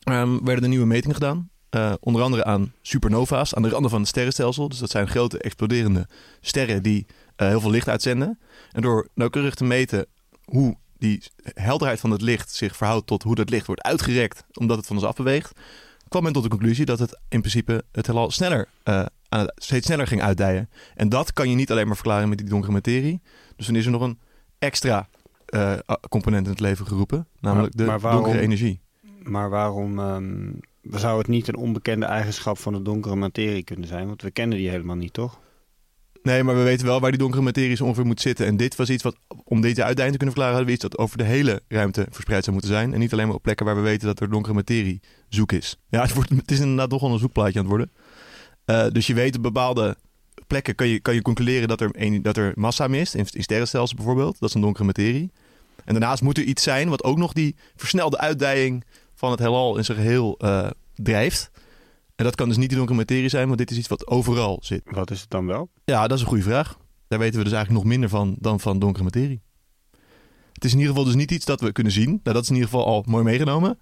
ehm, 0.00 0.44
werden 0.44 0.62
er 0.62 0.68
nieuwe 0.68 0.86
metingen 0.86 1.16
gedaan. 1.16 1.50
Eh, 1.70 1.92
onder 2.00 2.22
andere 2.22 2.44
aan 2.44 2.72
supernova's 2.82 3.54
aan 3.54 3.62
de 3.62 3.68
randen 3.68 3.90
van 3.90 4.00
het 4.00 4.08
sterrenstelsel. 4.08 4.68
Dus 4.68 4.78
dat 4.78 4.90
zijn 4.90 5.08
grote 5.08 5.38
exploderende 5.38 6.08
sterren 6.40 6.82
die 6.82 7.06
eh, 7.36 7.48
heel 7.48 7.60
veel 7.60 7.70
licht 7.70 7.88
uitzenden. 7.88 8.38
En 8.72 8.82
door 8.82 9.08
nauwkeurig 9.14 9.54
te 9.54 9.64
meten 9.64 10.06
hoe 10.44 10.76
die 10.98 11.22
helderheid 11.42 12.00
van 12.00 12.10
het 12.10 12.20
licht 12.20 12.54
zich 12.54 12.76
verhoudt 12.76 13.06
tot 13.06 13.22
hoe 13.22 13.34
dat 13.34 13.50
licht 13.50 13.66
wordt 13.66 13.82
uitgerekt, 13.82 14.44
omdat 14.52 14.76
het 14.76 14.86
van 14.86 14.96
ons 14.96 15.04
afbeweegt, 15.04 15.52
kwam 16.10 16.22
men 16.22 16.32
tot 16.32 16.42
de 16.42 16.48
conclusie 16.48 16.84
dat 16.84 16.98
het 16.98 17.18
in 17.28 17.40
principe 17.40 17.84
het 17.92 18.06
heelal 18.06 18.30
sneller, 18.30 18.68
eh, 18.82 19.04
aan 19.28 19.40
het, 19.40 19.52
steeds 19.56 19.86
sneller 19.86 20.06
ging 20.06 20.22
uitdijen. 20.22 20.70
En 20.94 21.08
dat 21.08 21.32
kan 21.32 21.48
je 21.50 21.54
niet 21.56 21.70
alleen 21.70 21.86
maar 21.86 21.94
verklaren 21.96 22.28
met 22.28 22.38
die 22.38 22.46
donkere 22.48 22.72
materie. 22.72 23.20
Dus 23.56 23.66
dan 23.66 23.76
is 23.76 23.84
er 23.84 23.90
nog 23.90 24.02
een 24.02 24.18
extra 24.58 25.08
eh, 25.46 25.78
component 26.08 26.44
in 26.44 26.50
het 26.50 26.60
leven 26.60 26.86
geroepen, 26.86 27.26
namelijk 27.40 27.74
Maar- 27.74 27.84
de 27.84 27.90
maar 27.90 28.00
waarom- 28.00 28.22
donkere 28.22 28.42
energie. 28.44 28.80
Maar 29.22 29.50
waarom 29.50 29.98
ehm, 29.98 30.50
zou 30.82 31.18
het 31.18 31.28
niet 31.28 31.48
een 31.48 31.56
onbekende 31.56 32.06
eigenschap 32.06 32.58
van 32.58 32.72
de 32.72 32.82
donkere 32.82 33.14
materie 33.16 33.62
kunnen 33.64 33.88
zijn? 33.88 34.06
Want 34.06 34.22
we 34.22 34.30
kennen 34.30 34.58
die 34.58 34.68
helemaal 34.68 34.96
niet, 34.96 35.12
toch? 35.12 35.38
Nee, 36.22 36.42
maar 36.42 36.56
we 36.56 36.62
weten 36.62 36.86
wel 36.86 37.00
waar 37.00 37.10
die 37.10 37.18
donkere 37.20 37.42
materie 37.42 37.76
zo 37.76 37.84
ongeveer 37.84 38.06
moet 38.06 38.20
zitten. 38.20 38.46
En 38.46 38.56
dit 38.56 38.76
was 38.76 38.90
iets 38.90 39.02
wat, 39.02 39.16
om 39.50 39.60
deze 39.60 39.84
uitdaging 39.84 40.12
te 40.12 40.18
kunnen 40.18 40.34
verklaren, 40.34 40.56
hadden 40.56 40.66
we 40.66 40.72
iets 40.72 40.82
dat 40.82 40.98
over 40.98 41.18
de 41.18 41.24
hele 41.24 41.62
ruimte 41.68 42.06
verspreid 42.10 42.44
zou 42.44 42.56
moeten 42.56 42.74
zijn. 42.74 42.92
En 42.92 42.98
niet 42.98 43.12
alleen 43.12 43.26
maar 43.26 43.36
op 43.36 43.42
plekken 43.42 43.66
waar 43.66 43.76
we 43.76 43.80
weten 43.80 44.06
dat 44.06 44.20
er 44.20 44.30
donkere 44.30 44.54
materie 44.54 45.00
zoek 45.28 45.52
is. 45.52 45.76
Ja, 45.88 46.02
het, 46.02 46.12
wordt, 46.12 46.30
het 46.30 46.50
is 46.50 46.60
inderdaad 46.60 46.90
nog 46.90 47.00
wel 47.00 47.12
een 47.12 47.18
zoekplaatje 47.18 47.58
aan 47.58 47.64
het 47.64 47.68
worden. 47.68 47.90
Eh, 48.64 48.86
dus 48.92 49.06
je 49.06 49.14
weet 49.14 49.36
op 49.36 49.42
bepaalde 49.42 49.96
plekken 50.46 50.74
kan 50.74 50.88
je, 50.88 51.00
kan 51.00 51.14
je 51.14 51.22
concluderen 51.22 51.68
dat 51.68 51.80
er, 51.80 51.90
een, 51.92 52.22
dat 52.22 52.36
er 52.36 52.52
massa 52.54 52.88
mist. 52.88 53.14
In, 53.14 53.26
in 53.30 53.42
sterrenstelsels 53.42 53.94
bijvoorbeeld. 53.94 54.36
Dat 54.38 54.48
is 54.48 54.54
een 54.54 54.60
donkere 54.60 54.84
materie. 54.84 55.30
En 55.84 55.92
daarnaast 55.92 56.22
moet 56.22 56.38
er 56.38 56.44
iets 56.44 56.62
zijn 56.62 56.88
wat 56.88 57.04
ook 57.04 57.18
nog 57.18 57.32
die 57.32 57.56
versnelde 57.76 58.18
uitdijing 58.18 58.84
van 59.14 59.30
het 59.30 59.40
heelal 59.40 59.76
in 59.76 59.84
zijn 59.84 59.98
geheel 59.98 60.38
eh, 60.38 60.70
drijft. 60.94 61.50
En 62.16 62.24
dat 62.24 62.34
kan 62.34 62.48
dus 62.48 62.56
niet 62.56 62.68
die 62.68 62.78
donkere 62.78 62.98
materie 62.98 63.28
zijn, 63.28 63.46
want 63.46 63.58
dit 63.58 63.70
is 63.70 63.76
iets 63.76 63.88
wat 63.88 64.06
overal 64.06 64.58
zit. 64.62 64.82
Wat 64.84 65.10
is 65.10 65.20
het 65.20 65.30
dan 65.30 65.46
wel? 65.46 65.68
Ja, 65.84 66.06
dat 66.06 66.16
is 66.16 66.22
een 66.22 66.28
goede 66.28 66.42
vraag. 66.42 66.78
Daar 67.10 67.18
weten 67.18 67.38
we 67.38 67.44
dus 67.44 67.52
eigenlijk 67.52 67.84
nog 67.84 67.92
minder 67.92 68.08
van 68.08 68.36
dan 68.38 68.60
van 68.60 68.78
donkere 68.78 69.04
materie. 69.04 69.42
Het 70.52 70.64
is 70.64 70.72
in 70.72 70.78
ieder 70.78 70.92
geval 70.92 71.06
dus 71.08 71.14
niet 71.14 71.30
iets 71.30 71.44
dat 71.44 71.60
we 71.60 71.72
kunnen 71.72 71.92
zien. 71.92 72.08
Nou, 72.08 72.20
dat 72.22 72.42
is 72.42 72.48
in 72.48 72.54
ieder 72.54 72.70
geval 72.70 72.86
al 72.86 73.04
mooi 73.06 73.24
meegenomen. 73.24 73.78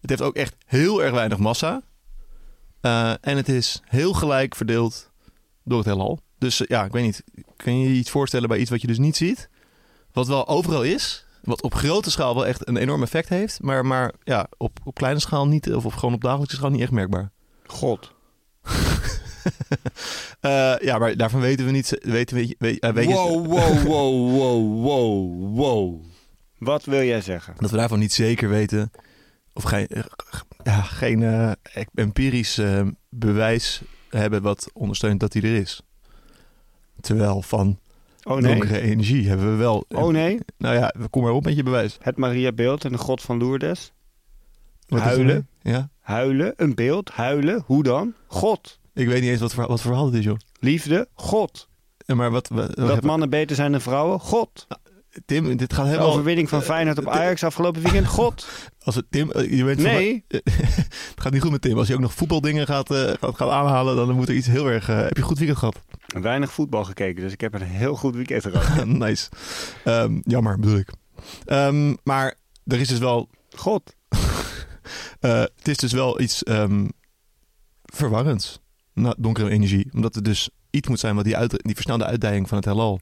Het 0.00 0.10
heeft 0.10 0.22
ook 0.22 0.34
echt 0.34 0.54
heel 0.66 1.02
erg 1.02 1.12
weinig 1.12 1.38
massa. 1.38 1.82
Eh, 2.80 3.10
en 3.10 3.36
het 3.36 3.48
is 3.48 3.82
heel 3.84 4.12
gelijk 4.12 4.54
verdeeld 4.54 5.10
door 5.64 5.78
het 5.78 5.86
heelal. 5.86 6.20
Dus 6.38 6.60
eh, 6.60 6.66
ja, 6.66 6.84
ik 6.84 6.92
weet 6.92 7.04
niet. 7.04 7.24
Kan 7.56 7.78
je 7.78 7.88
je 7.88 7.94
iets 7.94 8.10
voorstellen 8.10 8.48
bij 8.48 8.58
iets 8.58 8.70
wat 8.70 8.80
je 8.80 8.86
dus 8.86 8.98
niet 8.98 9.16
ziet? 9.16 9.48
Wat 10.12 10.26
wel 10.26 10.48
overal 10.48 10.82
is. 10.82 11.26
Wat 11.42 11.62
op 11.62 11.74
grote 11.74 12.10
schaal 12.10 12.34
wel 12.34 12.46
echt 12.46 12.68
een 12.68 12.76
enorm 12.76 13.02
effect 13.02 13.28
heeft. 13.28 13.62
Maar, 13.62 13.86
maar 13.86 14.12
ja, 14.24 14.46
op, 14.56 14.78
op 14.84 14.94
kleine 14.94 15.20
schaal 15.20 15.46
niet. 15.46 15.74
Of 15.74 15.84
op, 15.84 15.94
gewoon 15.94 16.14
op 16.14 16.22
dagelijkse 16.22 16.56
schaal 16.56 16.70
niet 16.70 16.80
echt 16.80 16.90
merkbaar. 16.90 17.32
God. 17.66 18.12
Eh, 20.40 20.74
ja, 20.80 20.98
maar 20.98 21.16
daarvan 21.16 21.40
weten 21.40 21.64
we 21.66 21.70
niet. 21.70 21.98
Weten 22.02 22.36
we, 22.36 22.54
weet, 22.58 22.78
eh, 22.78 22.92
weet 22.92 23.08
je- 23.08 23.14
Wow, 23.14 23.46
wow, 23.46 23.82
wow, 23.86 24.30
wow, 24.32 24.82
wow, 24.82 25.56
wow. 25.56 26.02
Wat 26.58 26.84
wil 26.84 27.02
jij 27.02 27.20
zeggen? 27.20 27.54
dat 27.58 27.70
we 27.70 27.76
daarvan 27.76 27.98
niet 27.98 28.12
zeker 28.12 28.48
weten. 28.48 28.90
Of 29.52 29.62
geen, 29.62 29.86
eh, 29.86 30.02
ja, 30.62 30.80
geen 30.82 31.54
empirisch 31.94 32.60
bewijs 33.10 33.82
hebben 34.08 34.42
wat 34.42 34.70
ondersteunt 34.72 35.20
dat 35.20 35.32
die 35.32 35.42
er 35.42 35.54
is. 35.56 35.80
Terwijl 37.00 37.42
van 37.42 37.78
Oh 38.24 38.36
nee. 38.38 38.50
donkere 38.58 38.80
energie 38.80 39.28
hebben 39.28 39.50
we 39.50 39.56
wel. 39.56 39.84
Oh 39.88 40.12
nee. 40.12 40.38
Nou 40.58 40.74
ja, 40.76 40.94
kom 41.10 41.22
maar 41.22 41.32
op 41.32 41.44
met 41.44 41.56
je 41.56 41.62
bewijs. 41.62 41.98
Het 42.00 42.16
Mariabeeld 42.16 42.84
en 42.84 42.92
de 42.92 42.98
God 42.98 43.20
van 43.22 43.38
Lourdes. 43.38 43.92
Wat 44.86 45.00
Huilen. 45.00 45.48
Ja. 45.62 45.88
Huilen, 46.00 46.52
een 46.56 46.74
beeld, 46.74 47.10
huilen. 47.10 47.62
Hoe 47.66 47.82
dan? 47.82 48.14
God. 48.26 48.80
Ik 48.94 49.06
weet 49.06 49.20
niet 49.20 49.30
eens 49.30 49.40
wat 49.40 49.54
voor, 49.54 49.66
wat 49.66 49.80
voor 49.80 49.90
verhaal 49.90 50.06
het 50.06 50.14
is, 50.14 50.24
joh. 50.24 50.36
Liefde, 50.58 51.08
God. 51.14 51.68
Ja, 51.98 52.14
Maar 52.14 52.30
wat, 52.30 52.48
wat, 52.48 52.74
wat- 52.74 52.86
Dat 52.88 53.02
mannen 53.02 53.30
beter 53.30 53.56
zijn 53.56 53.72
dan 53.72 53.80
vrouwen, 53.80 54.20
God. 54.20 54.66
Tim, 55.26 55.56
dit 55.56 55.72
gaat 55.72 55.84
De 55.84 55.90
helemaal. 55.90 56.10
overwinning 56.10 56.48
van 56.48 56.62
Feyenoord 56.62 56.98
op 56.98 57.08
Ajax 57.08 57.44
afgelopen 57.44 57.82
weekend, 57.82 58.06
God. 58.06 58.46
Als 58.84 58.94
het 58.94 59.04
Tim, 59.10 59.30
eh, 59.30 59.50
je 59.58 59.64
van- 59.74 59.82
Nee. 59.82 60.24
het 60.28 61.14
gaat 61.16 61.32
niet 61.32 61.42
goed 61.42 61.50
met 61.50 61.60
Tim. 61.60 61.78
Als 61.78 61.88
je 61.88 61.94
ook 61.94 62.00
nog 62.00 62.14
voetbaldingen 62.14 62.66
gaat, 62.66 62.90
eh, 62.90 62.98
gaat, 63.20 63.36
gaat 63.36 63.50
aanhalen, 63.50 63.96
dan 63.96 64.14
moet 64.14 64.28
er 64.28 64.34
iets 64.34 64.46
heel 64.46 64.66
erg. 64.70 64.88
eh, 64.88 64.96
heb 64.96 65.16
je 65.16 65.22
een 65.22 65.26
goed 65.28 65.38
weekend 65.38 65.58
gehad? 65.58 65.80
Weinig 66.06 66.52
voetbal 66.52 66.84
gekeken, 66.84 67.22
dus 67.22 67.32
ik 67.32 67.40
heb 67.40 67.54
een 67.54 67.62
heel 67.62 67.94
goed 67.96 68.14
weekend 68.14 68.42
gehad. 68.42 68.86
nice. 69.06 69.28
Ehm, 69.84 70.20
jammer, 70.22 70.58
bedoel 70.58 70.76
ik. 70.78 70.88
Ehm, 71.44 71.94
maar 72.04 72.34
er 72.64 72.80
is 72.80 72.88
dus 72.88 72.98
wel. 72.98 73.28
God. 73.56 73.94
eh, 75.20 75.40
het 75.40 75.68
is 75.68 75.76
dus 75.76 75.92
wel 75.92 76.20
iets 76.20 76.42
ehm 76.42 76.88
verwarrends. 77.82 78.60
Na- 78.94 79.14
donkere 79.18 79.50
energie. 79.50 79.88
Omdat 79.92 80.14
het 80.14 80.24
dus 80.24 80.50
iets 80.70 80.88
moet 80.88 81.00
zijn 81.00 81.14
wat 81.14 81.24
die, 81.24 81.36
uit, 81.36 81.62
die 81.62 81.74
versnelde 81.74 82.04
uitdijing 82.04 82.48
van 82.48 82.56
het 82.56 82.66
heelal 82.66 83.00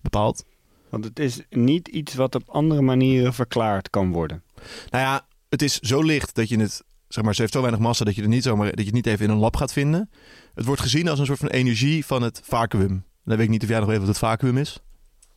bepaalt. 0.00 0.44
Want 0.88 1.04
het 1.04 1.18
is 1.18 1.40
niet 1.50 1.88
iets 1.88 2.14
wat 2.14 2.34
op 2.34 2.48
andere 2.48 2.82
manieren 2.82 3.34
verklaard 3.34 3.90
kan 3.90 4.12
worden. 4.12 4.42
Nou 4.90 5.04
ja, 5.04 5.26
het 5.48 5.62
is 5.62 5.78
zo 5.78 6.02
licht 6.02 6.34
dat 6.34 6.48
je 6.48 6.58
het. 6.58 6.84
Zeg 7.08 7.24
maar, 7.24 7.34
ze 7.34 7.40
heeft 7.40 7.52
zo 7.52 7.60
weinig 7.60 7.80
massa 7.80 8.04
dat 8.04 8.14
je, 8.14 8.22
er 8.22 8.28
niet 8.28 8.42
zomaar, 8.42 8.66
dat 8.66 8.78
je 8.78 8.84
het 8.84 8.94
niet 8.94 9.06
even 9.06 9.24
in 9.24 9.30
een 9.30 9.38
lab 9.38 9.56
gaat 9.56 9.72
vinden. 9.72 10.10
Het 10.54 10.64
wordt 10.64 10.80
gezien 10.80 11.08
als 11.08 11.18
een 11.18 11.26
soort 11.26 11.38
van 11.38 11.48
energie 11.48 12.06
van 12.06 12.22
het 12.22 12.40
vacuüm. 12.44 13.04
Dan 13.24 13.36
weet 13.36 13.44
ik 13.46 13.48
niet 13.48 13.62
of 13.62 13.68
jij 13.68 13.78
nog 13.78 13.88
weet 13.88 13.98
wat 13.98 14.08
het 14.08 14.18
vacuüm 14.18 14.58
is. 14.58 14.78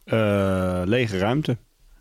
Eh, 0.03 0.81
lege 0.85 1.17
ruimte. 1.17 1.57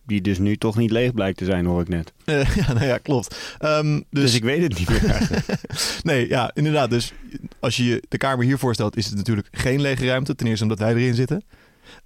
Die 0.07 0.21
dus 0.21 0.39
nu 0.39 0.57
toch 0.57 0.77
niet 0.77 0.91
leeg 0.91 1.13
blijkt 1.15 1.39
te 1.39 1.45
zijn, 1.45 1.67
hoor 1.67 1.81
ik 1.81 1.89
net. 1.89 2.13
Eh, 2.25 2.55
ja, 2.67 2.73
nou 2.73 2.87
ja, 2.87 2.99
klopt. 2.99 3.37
Ehm, 3.59 3.95
Dus, 3.95 4.05
dus 4.11 4.35
ik 4.35 4.43
weet 4.43 4.63
het 4.63 4.79
niet 4.79 4.89
meer. 4.89 5.45
Nee, 6.03 6.29
ja, 6.29 6.51
inderdaad. 6.55 6.91
Dus 6.91 7.13
als 7.61 7.77
je 7.77 7.85
je 7.85 8.03
de 8.09 8.19
kamer 8.19 8.45
hier 8.45 8.59
voorstelt, 8.59 8.97
is 8.97 9.07
het 9.07 9.17
natuurlijk 9.17 9.49
geen 9.51 9.81
lege 9.81 10.07
ruimte. 10.07 10.35
Ten 10.35 10.47
eerste 10.47 10.63
omdat 10.63 10.79
wij 10.79 10.95
erin 10.95 11.15
zitten. 11.15 11.45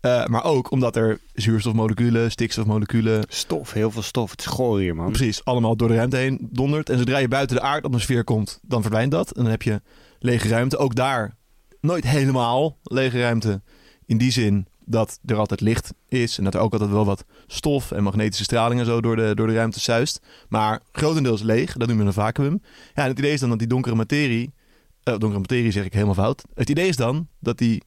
Eh, 0.00 0.26
maar 0.26 0.44
ook 0.44 0.70
omdat 0.70 0.96
er 0.96 1.18
zuurstofmoleculen, 1.34 2.30
stikstofmoleculen, 2.30 3.24
Stof, 3.28 3.72
heel 3.72 3.90
veel 3.90 4.02
stof. 4.02 4.30
Het 4.30 4.40
is 4.40 4.46
goor 4.46 4.78
hier, 4.80 4.94
man. 4.94 5.12
precies, 5.12 5.44
allemaal 5.44 5.76
door 5.76 5.88
de 5.88 5.94
ruimte 5.94 6.16
heen 6.16 6.48
dondert. 6.50 6.90
En 6.90 6.98
zodra 6.98 7.18
je 7.18 7.28
buiten 7.28 7.56
de 7.56 7.62
aardatmosfeer 7.62 8.24
komt, 8.24 8.58
dan 8.62 8.80
verdwijnt 8.80 9.10
dat. 9.10 9.30
En 9.30 9.42
dan 9.42 9.50
heb 9.50 9.62
je 9.62 9.80
lege 10.18 10.48
ruimte. 10.48 10.76
Ook 10.76 10.94
daar 10.94 11.36
nooit 11.80 12.06
helemaal 12.06 12.78
lege 12.82 13.20
ruimte. 13.20 13.60
In 14.06 14.18
die 14.18 14.32
zin 14.32 14.66
dat 14.88 15.18
er 15.24 15.36
altijd 15.36 15.60
licht 15.60 15.94
is. 16.08 16.38
En 16.38 16.44
dat 16.44 16.54
er 16.54 16.60
ook 16.60 16.72
altijd 16.72 16.90
wel 16.90 17.04
wat 17.04 17.24
stof 17.46 17.90
en 17.90 18.02
magnetische 18.02 18.44
straling 18.44 18.80
en 18.80 18.86
zo 18.86 19.00
door 19.00 19.16
de, 19.16 19.34
door 19.34 19.46
de 19.46 19.54
ruimte 19.54 19.80
zuist. 19.80 20.20
Maar 20.48 20.80
grotendeels 20.92 21.42
leeg. 21.42 21.72
Dat 21.72 21.88
noemen 21.88 22.04
we 22.04 22.10
een 22.10 22.22
vacuüm. 22.22 22.60
Ja, 22.94 23.02
en 23.02 23.08
het 23.08 23.18
idee 23.18 23.32
is 23.32 23.40
dan 23.40 23.48
dat 23.48 23.58
die 23.58 23.68
donkere 23.68 23.94
materie... 23.94 24.52
eh, 25.02 25.18
donkere 25.18 25.40
materie 25.40 25.70
zeg 25.70 25.84
ik 25.84 25.92
helemaal 25.92 26.14
fout. 26.14 26.44
Het 26.54 26.70
idee 26.70 26.88
is 26.88 26.96
dan 26.96 27.28
dat 27.40 27.58
die... 27.58 27.82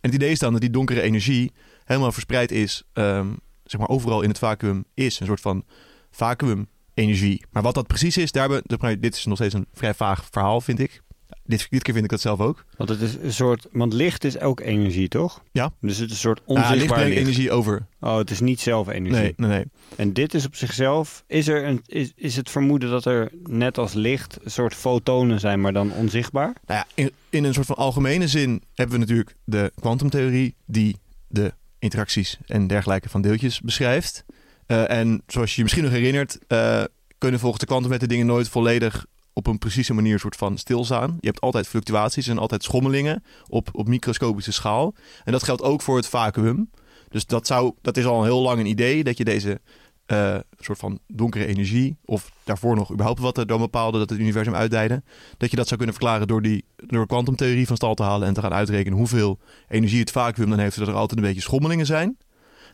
En 0.00 0.12
het 0.12 0.14
idee 0.14 0.30
is 0.30 0.38
dan 0.38 0.52
dat 0.52 0.60
die 0.60 0.70
donkere 0.70 1.00
energie 1.00 1.52
helemaal 1.84 2.12
verspreid 2.12 2.52
is... 2.52 2.82
ehm, 2.92 3.28
zeg 3.64 3.80
maar 3.80 3.88
overal 3.88 4.22
in 4.22 4.28
het 4.28 4.38
vacuüm 4.38 4.84
is. 4.94 5.20
Een 5.20 5.26
soort 5.26 5.40
van 5.40 5.64
vacuüm 6.10 6.68
energie. 6.94 7.44
Maar 7.50 7.62
wat 7.62 7.74
dat 7.74 7.86
precies 7.86 8.16
is, 8.16 8.32
daar 8.32 8.48
hebben, 8.48 9.00
dit 9.00 9.14
is 9.16 9.24
nog 9.24 9.36
steeds 9.36 9.54
een 9.54 9.66
vrij 9.72 9.94
vaag 9.94 10.24
verhaal, 10.30 10.60
vind 10.60 10.78
ik. 10.78 11.02
Dit, 11.46 11.66
dit 11.70 11.82
keer 11.82 11.92
vind 11.92 12.04
ik 12.04 12.10
dat 12.10 12.20
zelf 12.20 12.40
ook. 12.40 12.64
Want 12.76 12.88
het 12.88 13.00
is 13.00 13.14
een 13.22 13.32
soort... 13.32 13.66
Want 13.72 13.92
licht 13.92 14.24
is 14.24 14.40
ook 14.40 14.60
energie, 14.60 15.08
toch? 15.08 15.42
Ja. 15.52 15.72
Dus 15.80 15.96
het 15.98 16.06
is 16.06 16.12
een 16.12 16.20
soort 16.20 16.40
Nou, 16.46 16.58
licht 16.58 16.70
onzichtbaar 16.70 16.98
brengt 16.98 17.14
licht. 17.14 17.26
energie 17.28 17.50
over. 17.50 17.86
Oh, 18.00 18.16
het 18.16 18.30
is 18.30 18.40
niet 18.40 18.60
zelf 18.60 18.88
energie. 18.88 19.20
Nee, 19.20 19.34
nee, 19.36 19.48
nee. 19.50 19.64
En 19.96 20.12
dit 20.12 20.34
is 20.34 20.46
op 20.46 20.54
zichzelf... 20.56 21.24
Is, 21.26 21.48
er 21.48 21.64
een, 21.64 21.82
is, 21.86 22.12
is 22.16 22.36
het 22.36 22.50
vermoeden 22.50 22.90
dat 22.90 23.04
er 23.04 23.30
net 23.42 23.78
als 23.78 23.92
licht 23.92 24.38
een 24.42 24.50
soort 24.50 24.74
fotonen 24.74 25.40
zijn, 25.40 25.60
maar 25.60 25.72
dan 25.72 25.92
onzichtbaar? 25.92 26.54
Nou 26.66 26.80
ja, 26.80 26.86
in, 26.94 27.10
in 27.30 27.44
een 27.44 27.54
soort 27.54 27.66
van 27.66 27.76
algemene 27.76 28.28
zin 28.28 28.62
hebben 28.74 28.94
we 28.94 29.00
natuurlijk 29.00 29.36
de 29.44 29.72
kwantumtheorie 29.80 30.54
die 30.66 30.96
de 31.28 31.52
interacties 31.78 32.38
en 32.46 32.66
dergelijke 32.66 33.08
van 33.08 33.22
deeltjes 33.22 33.60
beschrijft. 33.60 34.24
Eh, 34.66 34.90
en 34.90 35.22
zoals 35.26 35.50
je 35.50 35.56
je 35.56 35.62
misschien 35.62 35.84
nog 35.84 35.92
herinnert, 35.92 36.38
eh, 36.46 36.84
kunnen 37.18 37.40
volgens 37.40 37.60
de 37.60 37.66
kwantumwet 37.68 38.08
dingen 38.08 38.26
nooit 38.26 38.48
volledig 38.48 39.06
op 39.36 39.46
een 39.46 39.58
precieze 39.58 39.94
manier 39.94 40.18
soort 40.18 40.36
van 40.36 40.58
stilstaan. 40.58 41.16
Je 41.20 41.26
hebt 41.26 41.40
altijd 41.40 41.68
fluctuaties 41.68 42.28
en 42.28 42.38
altijd 42.38 42.62
schommelingen 42.62 43.24
op, 43.48 43.68
op 43.72 43.88
microscopische 43.88 44.52
schaal. 44.52 44.94
En 45.24 45.32
dat 45.32 45.42
geldt 45.42 45.62
ook 45.62 45.82
voor 45.82 45.96
het 45.96 46.08
vacuüm. 46.08 46.70
Dus 47.08 47.26
dat, 47.26 47.46
zou, 47.46 47.72
dat 47.82 47.96
is 47.96 48.04
al 48.04 48.24
heel 48.24 48.40
lang 48.40 48.60
een 48.60 48.66
idee 48.66 49.04
dat 49.04 49.18
je 49.18 49.24
deze 49.24 49.60
eh, 50.06 50.36
soort 50.58 50.78
van 50.78 50.98
donkere 51.06 51.46
energie, 51.46 51.96
of 52.04 52.30
daarvoor 52.44 52.76
nog 52.76 52.92
überhaupt 52.92 53.20
wat 53.20 53.38
er 53.38 53.46
dan 53.46 53.58
bepaalde 53.58 53.98
dat 53.98 54.10
het 54.10 54.18
universum 54.18 54.54
uitdijde, 54.54 55.02
dat 55.36 55.50
je 55.50 55.56
dat 55.56 55.66
zou 55.66 55.76
kunnen 55.76 55.96
verklaren 55.96 56.26
door 56.26 56.42
die 56.42 56.64
door 56.76 57.06
kwantumtheorie 57.06 57.66
van 57.66 57.76
stal 57.76 57.94
te 57.94 58.02
halen 58.02 58.28
en 58.28 58.34
te 58.34 58.40
gaan 58.40 58.52
uitrekenen 58.52 58.98
hoeveel 58.98 59.38
energie 59.68 60.00
het 60.00 60.10
vacuüm 60.10 60.50
dan 60.50 60.58
heeft, 60.58 60.74
zodat 60.74 60.88
er 60.88 60.94
altijd 60.94 61.20
een 61.20 61.26
beetje 61.26 61.40
schommelingen 61.40 61.86
zijn. 61.86 62.16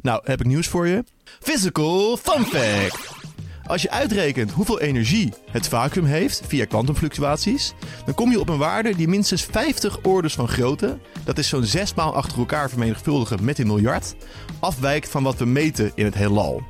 Nou, 0.00 0.20
heb 0.24 0.40
ik 0.40 0.46
nieuws 0.46 0.68
voor 0.68 0.86
je. 0.86 1.04
Physical 1.40 2.16
fun 2.16 2.44
fact. 2.44 3.31
Als 3.72 3.82
je 3.82 3.90
uitrekent 3.90 4.50
hoeveel 4.50 4.80
energie 4.80 5.32
het 5.50 5.68
vacuüm 5.68 6.04
heeft 6.04 6.42
via 6.46 6.64
kwantumfluctuaties, 6.64 7.74
dan 8.04 8.14
kom 8.14 8.30
je 8.30 8.40
op 8.40 8.48
een 8.48 8.58
waarde 8.58 8.96
die 8.96 9.08
minstens 9.08 9.44
50 9.44 9.98
orders 10.02 10.34
van 10.34 10.48
grootte, 10.48 10.98
dat 11.24 11.38
is 11.38 11.48
zo'n 11.48 11.64
zes 11.64 11.94
maal 11.94 12.14
achter 12.14 12.38
elkaar 12.38 12.68
vermenigvuldigen 12.68 13.44
met 13.44 13.58
een 13.58 13.66
miljard, 13.66 14.14
afwijkt 14.60 15.08
van 15.08 15.22
wat 15.22 15.36
we 15.36 15.44
meten 15.44 15.92
in 15.94 16.04
het 16.04 16.14
heelal. 16.14 16.62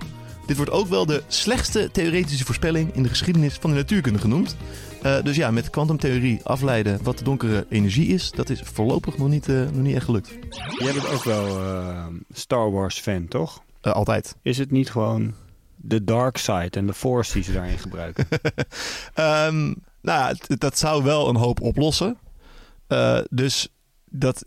Dit 0.46 0.56
wordt 0.56 0.70
ook 0.72 0.86
wel 0.86 1.06
de 1.06 1.22
slechtste 1.26 1.90
theoretische 1.90 2.44
voorspelling 2.44 2.94
in 2.94 3.02
de 3.02 3.08
geschiedenis 3.08 3.54
van 3.54 3.70
de 3.70 3.76
natuurkunde 3.76 4.18
genoemd. 4.18 4.56
Eh, 5.02 5.22
dus 5.22 5.36
ja, 5.36 5.50
met 5.50 5.70
kwantumtheorie 5.70 6.40
afleiden 6.42 7.02
wat 7.02 7.18
de 7.18 7.24
donkere 7.24 7.66
energie 7.68 8.06
is, 8.06 8.30
dat 8.30 8.50
is 8.50 8.60
voorlopig 8.64 9.18
nog 9.18 9.28
niet, 9.28 9.48
eh, 9.48 9.56
nog 9.56 9.82
niet 9.82 9.94
echt 9.94 10.04
gelukt. 10.04 10.38
Jij 10.78 10.92
bent 10.92 11.08
ook 11.08 11.24
wel 11.24 11.46
eh, 11.46 12.06
Star 12.32 12.72
Wars 12.72 12.98
fan, 12.98 13.28
toch? 13.28 13.62
Altijd. 13.80 14.36
Is 14.42 14.58
het 14.58 14.70
niet 14.70 14.90
gewoon 14.90 15.34
de 15.82 16.04
dark 16.04 16.36
side 16.36 16.70
en 16.70 16.86
de 16.86 16.94
force 16.94 17.32
die 17.32 17.42
ze 17.42 17.52
daarin 17.52 17.78
gebruiken? 17.78 18.26
Ehm, 19.14 19.74
nou 20.00 20.34
ja, 20.34 20.34
dat 20.58 20.78
zou 20.78 21.02
wel 21.02 21.28
een 21.28 21.36
hoop 21.36 21.60
oplossen. 21.60 22.18
Eh, 22.86 23.18
dus 23.30 23.68
dat, 24.04 24.44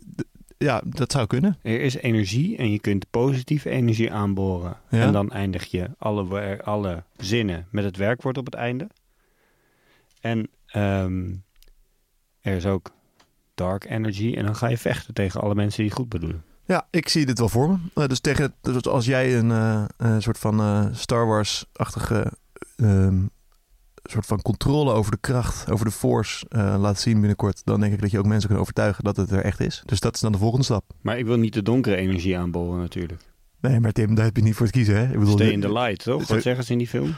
ja, 0.58 0.82
dat 0.84 1.12
zou 1.12 1.26
kunnen. 1.26 1.58
er 1.62 1.80
is 1.80 1.94
energie 1.94 2.56
en 2.56 2.70
je 2.70 2.80
kunt 2.80 3.10
positieve 3.10 3.70
energie 3.70 4.12
aanboren. 4.12 4.76
Ja. 4.90 5.00
En 5.00 5.12
dan 5.12 5.30
eindig 5.30 5.64
je 5.64 5.90
alle, 5.98 6.62
alle 6.62 7.02
zinnen 7.16 7.66
met 7.70 7.84
het 7.84 7.96
werkwoord 7.96 8.38
op 8.38 8.44
het 8.44 8.54
einde. 8.54 8.88
En 10.20 10.50
ehm, 10.66 11.34
er 12.40 12.56
is 12.56 12.66
ook 12.66 12.90
dark 13.54 13.84
energy. 13.84 14.34
En 14.36 14.44
dan 14.44 14.56
ga 14.56 14.68
je 14.68 14.78
vechten 14.78 15.14
tegen 15.14 15.40
alle 15.40 15.54
mensen 15.54 15.82
die 15.82 15.92
goed 15.92 16.08
bedoelen. 16.08 16.44
Ja, 16.66 16.86
ik 16.90 17.08
zie 17.08 17.26
dit 17.26 17.38
wel 17.38 17.48
voor 17.48 17.68
me. 17.68 17.76
Eh, 18.02 18.08
dus 18.08 18.20
tegen, 18.20 18.54
dus 18.60 18.86
als 18.86 19.06
jij 19.06 19.38
een 19.38 19.50
eh, 19.50 20.18
soort 20.18 20.38
van 20.38 20.60
eh, 20.60 20.86
Star 20.92 21.26
Wars-achtige 21.26 22.32
ehm, 22.76 23.22
soort 24.02 24.26
van 24.26 24.42
controle 24.42 24.92
over 24.92 25.10
de 25.10 25.18
kracht, 25.20 25.70
over 25.70 25.86
de 25.86 25.92
force 25.92 26.46
laat 26.78 27.00
zien 27.00 27.18
binnenkort, 27.18 27.60
dan 27.64 27.80
denk 27.80 27.92
ik 27.92 28.00
dat 28.00 28.10
je 28.10 28.18
ook 28.18 28.26
mensen 28.26 28.48
kan 28.50 28.58
overtuigen 28.58 29.04
dat 29.04 29.16
het 29.16 29.30
er 29.30 29.44
echt 29.44 29.60
is. 29.60 29.82
Dus 29.84 30.00
dat 30.00 30.14
is 30.14 30.20
dan 30.20 30.32
de 30.32 30.38
volgende 30.38 30.64
stap. 30.64 30.84
Maar 31.00 31.18
ik 31.18 31.26
wil 31.26 31.36
niet 31.36 31.54
de 31.54 31.62
donkere 31.62 31.96
energie 31.96 32.38
aanboren 32.38 32.80
natuurlijk. 32.80 33.22
Nee, 33.60 33.80
maar 33.80 33.92
Tim, 33.92 34.14
daar 34.14 34.24
heb 34.24 34.36
je 34.36 34.42
niet 34.42 34.54
voor 34.54 34.66
het 34.66 34.74
kiezen, 34.74 34.96
hè? 34.96 35.04
Ik 35.04 35.18
bedoel, 35.18 35.34
Stay 35.34 35.50
in 35.50 35.60
the 35.60 35.72
light, 35.72 36.02
toch? 36.02 36.26
Wat 36.26 36.42
zeggen 36.42 36.64
ze 36.64 36.72
in 36.72 36.78
die 36.78 36.88
film? 36.88 37.14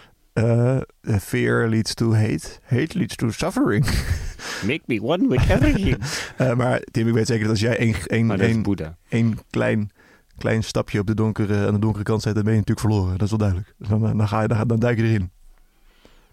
fear 1.21 1.69
leads 1.69 1.95
to 1.95 2.15
hate. 2.15 2.49
Hate 2.63 2.99
leads 2.99 3.17
to 3.17 3.31
suffering. 3.31 3.87
Make 4.67 4.81
me 4.87 5.03
one 5.03 5.29
with 5.29 5.51
everything. 5.51 5.97
Eh, 6.37 6.55
maar 6.55 6.81
Tim, 6.91 7.09
ik 7.09 7.15
weet 7.15 7.27
zeker 7.27 7.43
dat 7.43 7.51
als 7.51 7.61
jij 7.61 7.77
één, 7.79 7.95
één, 8.07 8.41
één, 8.41 8.97
één 9.09 9.39
klein, 9.51 9.91
klein 10.39 10.65
stapje 10.65 11.01
op 11.01 11.07
de 11.07 11.15
donkere, 11.15 11.67
aan 11.67 11.75
de 11.75 11.81
donkere 11.81 12.05
kant 12.05 12.23
zet, 12.23 12.35
dan 12.35 12.45
ben 12.45 12.53
je 12.53 12.59
natuurlijk 12.59 12.87
verloren. 12.87 13.13
Dat 13.13 13.23
is 13.23 13.31
wel 13.31 13.39
duidelijk. 13.39 13.75
Dus 13.79 13.89
dan, 13.89 14.01
dan, 14.01 14.29
ga 14.29 14.43
je, 14.43 14.49
dan, 14.49 14.69
dan 14.69 14.79
duik 14.79 14.99
je 14.99 15.05
erin. 15.05 15.31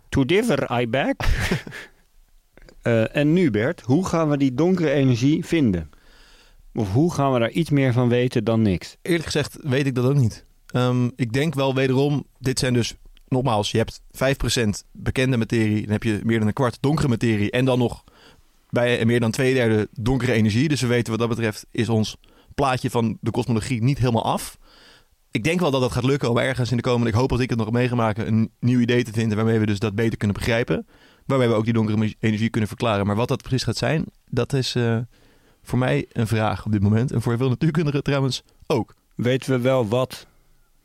To 0.09 0.25
differ, 0.25 0.81
I 0.81 0.87
back. 0.87 1.15
Eh, 2.81 3.15
en 3.15 3.33
nu 3.33 3.51
Bert, 3.51 3.81
hoe 3.81 4.05
gaan 4.05 4.29
we 4.29 4.37
die 4.37 4.53
donkere 4.53 4.89
energie 4.89 5.45
vinden? 5.45 5.89
Of 6.73 6.91
hoe 6.91 7.13
gaan 7.13 7.33
we 7.33 7.39
daar 7.39 7.49
iets 7.49 7.69
meer 7.69 7.93
van 7.93 8.09
weten 8.09 8.43
dan 8.43 8.61
niks? 8.61 8.97
Eerlijk 9.01 9.25
gezegd 9.25 9.57
weet 9.61 9.85
ik 9.85 9.95
dat 9.95 10.05
ook 10.05 10.15
niet. 10.15 10.45
Ehm, 10.67 11.09
ik 11.15 11.33
denk 11.33 11.53
wel 11.53 11.75
wederom, 11.75 12.25
dit 12.39 12.59
zijn 12.59 12.73
dus, 12.73 12.95
nogmaals, 13.27 13.71
je 13.71 13.77
hebt 13.77 14.01
5% 14.11 14.69
bekende 14.91 15.37
materie, 15.37 15.81
dan 15.81 15.91
heb 15.91 16.03
je 16.03 16.19
meer 16.23 16.39
dan 16.39 16.47
een 16.47 16.53
kwart 16.53 16.77
donkere 16.79 17.07
materie 17.07 17.51
en 17.51 17.65
dan 17.65 17.79
nog 17.79 18.03
bij 18.69 19.05
meer 19.05 19.19
dan 19.19 19.31
twee 19.31 19.53
derde 19.53 19.87
donkere 19.91 20.31
energie. 20.31 20.67
Dus 20.67 20.81
we 20.81 20.87
weten 20.87 21.11
wat 21.11 21.19
dat 21.19 21.29
betreft 21.29 21.65
is 21.71 21.89
ons 21.89 22.17
plaatje 22.55 22.89
van 22.89 23.17
de 23.21 23.31
kosmologie 23.31 23.83
niet 23.83 23.97
helemaal 23.97 24.23
af. 24.23 24.57
Ik 25.31 25.43
denk 25.43 25.59
wel 25.59 25.71
dat 25.71 25.81
dat 25.81 25.91
gaat 25.91 26.03
lukken 26.03 26.29
om 26.29 26.37
ergens 26.37 26.71
in 26.71 26.77
de 26.77 26.83
komende, 26.83 27.09
ik 27.09 27.15
hoop 27.15 27.29
dat 27.29 27.39
ik 27.39 27.49
het 27.49 27.59
nog 27.59 27.71
meegemaakt, 27.71 28.17
een 28.17 28.51
nieuw 28.59 28.79
idee 28.79 29.03
te 29.03 29.11
vinden 29.11 29.37
waarmee 29.37 29.59
we 29.59 29.65
dus 29.65 29.79
dat 29.79 29.95
beter 29.95 30.17
kunnen 30.17 30.37
begrijpen. 30.37 30.87
Waarmee 31.25 31.47
we 31.47 31.53
ook 31.53 31.63
die 31.63 31.73
donkere 31.73 32.15
energie 32.19 32.49
kunnen 32.49 32.69
verklaren. 32.69 33.05
Maar 33.05 33.15
wat 33.15 33.27
dat 33.27 33.41
precies 33.41 33.63
gaat 33.63 33.77
zijn, 33.77 34.05
dat 34.29 34.53
is 34.53 34.75
eh, 34.75 34.97
voor 35.63 35.79
mij 35.79 36.05
een 36.11 36.27
vraag 36.27 36.65
op 36.65 36.71
dit 36.71 36.81
moment. 36.81 37.11
En 37.11 37.21
voor 37.21 37.37
veel 37.37 37.49
natuurkundigen 37.49 38.03
trouwens 38.03 38.43
ook. 38.67 38.95
Weten 39.15 39.51
we 39.51 39.59
wel 39.59 39.87
wat 39.87 40.27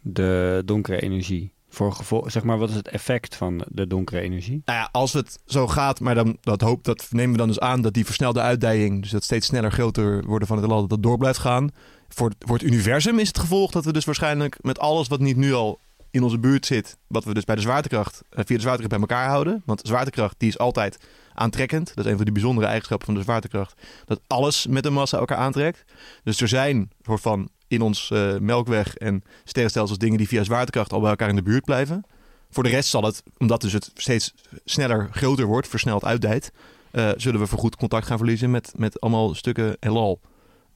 de 0.01 0.63
donkere 0.65 1.01
energie 1.01 1.53
voor 1.71 2.31
zeg 2.31 2.43
maar, 2.43 2.59
wat 2.59 2.69
is 2.69 2.75
het 2.75 2.89
effect 2.89 3.37
van 3.37 3.65
de 3.69 3.87
donkere 3.87 4.21
energie? 4.21 4.63
Nou 4.65 4.79
ja, 4.79 4.89
als 4.93 5.13
het 5.13 5.39
zo 5.47 5.67
gaat, 5.67 6.01
maar 6.01 6.15
dan 6.15 6.37
dat 6.41 6.61
hoop, 6.61 6.85
dat 6.85 7.07
nemen 7.11 7.33
we 7.33 7.39
dan 7.39 7.49
dus 7.49 7.61
aan 7.61 7.83
dat 7.83 7.95
die 7.95 8.05
versnelde 8.05 8.41
uitdijing, 8.41 9.03
dus 9.03 9.11
dat 9.11 9.25
steeds 9.25 9.47
sneller 9.47 9.73
groter 9.73 10.25
worden 10.27 10.49
van 10.49 10.57
het 10.57 10.67
heelal, 10.67 10.87
dat 10.87 11.03
door 11.03 11.19
blijft 11.19 11.39
gaan. 11.39 11.71
Voor, 12.09 12.33
voor 12.39 12.57
het 12.57 12.67
universum 12.67 13.19
is 13.19 13.29
het 13.29 13.39
gevolg 13.39 13.71
dat 13.71 13.85
we 13.85 13.93
dus 13.93 14.05
waarschijnlijk 14.05 14.57
met 14.61 14.79
alles 14.79 15.09
wat 15.09 15.21
niet 15.21 15.37
nu 15.37 15.53
al 15.53 15.81
in 16.11 16.23
onze 16.23 16.39
buurt 16.39 16.67
zit, 16.67 16.99
wat 17.07 17.25
we 17.25 17.35
dus 17.35 17.45
bij 17.45 17.55
de 17.55 17.61
zwaartekracht, 17.61 18.23
eh, 18.31 18.45
via 18.45 18.57
de 18.57 18.63
zwaartekracht 18.63 19.01
bij 19.01 19.09
elkaar 19.09 19.29
houden. 19.29 19.63
Want 19.65 19.81
zwaartekracht 19.85 20.35
die 20.39 20.49
is 20.49 20.59
altijd 20.59 20.99
aantrekkend. 21.35 21.87
Dat 21.95 22.05
is 22.05 22.11
een 22.11 22.17
van 22.17 22.25
die 22.25 22.35
bijzondere 22.35 22.67
eigenschappen 22.67 23.07
van 23.07 23.17
de 23.17 23.23
zwaartekracht. 23.23 23.83
Dat 24.05 24.21
alles 24.27 24.67
met 24.67 24.87
een 24.87 24.93
massa 24.93 25.19
elkaar 25.19 25.39
aantrekt. 25.39 25.85
Dus 26.23 26.41
er 26.41 26.49
zijn 26.49 26.91
soort 27.03 27.21
van 27.21 27.49
in 27.71 27.83
ons 27.83 28.11
eh, 28.11 28.39
melkweg 28.39 28.97
en 28.97 29.23
sterrenstelsels 29.45 29.99
dingen 29.99 30.19
die 30.19 30.29
via 30.29 30.45
zwaartekracht 30.45 30.93
al 30.93 31.01
bij 31.01 31.11
elkaar 31.11 31.29
in 31.29 31.37
de 31.37 31.43
buurt 31.43 31.65
blijven. 31.65 32.05
Voor 32.51 32.63
de 32.63 32.69
rest 32.69 32.89
zal 32.89 33.03
het, 33.03 33.23
omdat 33.39 33.61
dus 33.61 33.73
het 33.73 33.91
steeds 33.95 34.35
sneller 34.65 35.09
groter 35.13 35.47
wordt, 35.47 35.69
versneld 35.69 36.05
uitdijt, 36.05 36.53
eh, 36.91 37.11
zullen 37.17 37.41
we 37.41 37.47
voorgoed 37.47 37.77
contact 37.77 38.07
gaan 38.07 38.17
verliezen 38.17 38.51
met, 38.51 38.73
met 38.77 39.01
allemaal 39.01 39.35
stukken 39.35 39.77
heelal. 39.81 40.21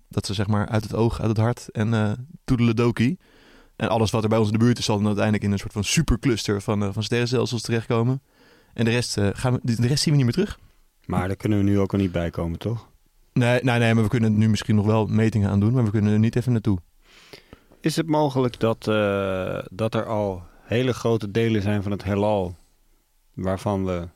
Dat 0.09 0.27
ze 0.27 0.35
zeg 0.35 0.47
maar 0.47 0.69
uit 0.69 0.83
het 0.83 0.95
oog, 0.95 1.21
uit 1.21 1.29
het 1.29 1.39
hart 1.39 1.69
en 1.71 1.95
eh 1.95 2.13
toedeledokie. 2.45 3.19
En 3.77 3.89
alles 3.89 4.11
wat 4.11 4.23
er 4.23 4.29
bij 4.29 4.39
ons 4.39 4.47
in 4.47 4.59
de 4.59 4.65
buurt 4.65 4.79
is, 4.79 4.85
zal 4.85 4.97
dan 4.97 5.07
uiteindelijk 5.07 5.45
in 5.45 5.53
een 5.53 5.59
soort 5.59 5.73
van 5.73 5.85
supercluster 5.85 6.63
van, 6.63 6.93
van 6.93 7.03
sterrenstelsels 7.03 7.63
terechtkomen. 7.63 8.23
En 8.75 8.85
de 8.85 8.91
rest, 8.91 9.19
gaan 9.33 9.53
we, 9.53 9.61
de 9.63 9.87
rest 9.87 10.03
zien 10.03 10.13
we 10.13 10.23
niet 10.23 10.37
meer 10.37 10.45
terug. 10.45 10.59
Maar 11.07 11.27
daar 11.27 11.37
kunnen 11.37 11.59
we 11.59 11.65
nu 11.65 11.79
ook 11.79 11.93
al 11.93 11.99
niet 11.99 12.13
bij 12.13 12.31
komen, 12.31 12.59
toch? 12.59 12.89
Nee, 13.35 13.61
nee, 13.63 13.79
nee, 13.79 13.95
maar 13.95 14.03
we 14.03 14.09
kunnen 14.09 14.39
nu 14.39 14.49
misschien 14.49 14.75
nog 14.75 14.87
wel 14.87 15.07
metingen 15.07 15.51
aan 15.51 15.61
doen, 15.61 15.73
maar 15.73 15.85
we 15.85 15.91
kunnen 15.91 16.13
er 16.13 16.19
niet 16.19 16.37
even 16.37 16.53
naartoe. 16.53 16.79
Is 17.81 17.97
het 17.97 18.07
mogelijk 18.07 18.61
dat, 18.61 18.89
eh, 18.89 19.59
dat 19.71 19.95
er 19.95 20.07
al 20.07 20.43
hele 20.63 20.93
grote 20.93 21.31
delen 21.31 21.63
zijn 21.63 21.83
van 21.83 21.93
het 21.93 22.05
heelal 22.05 22.57
waarvan 23.33 23.85
we 23.85 24.09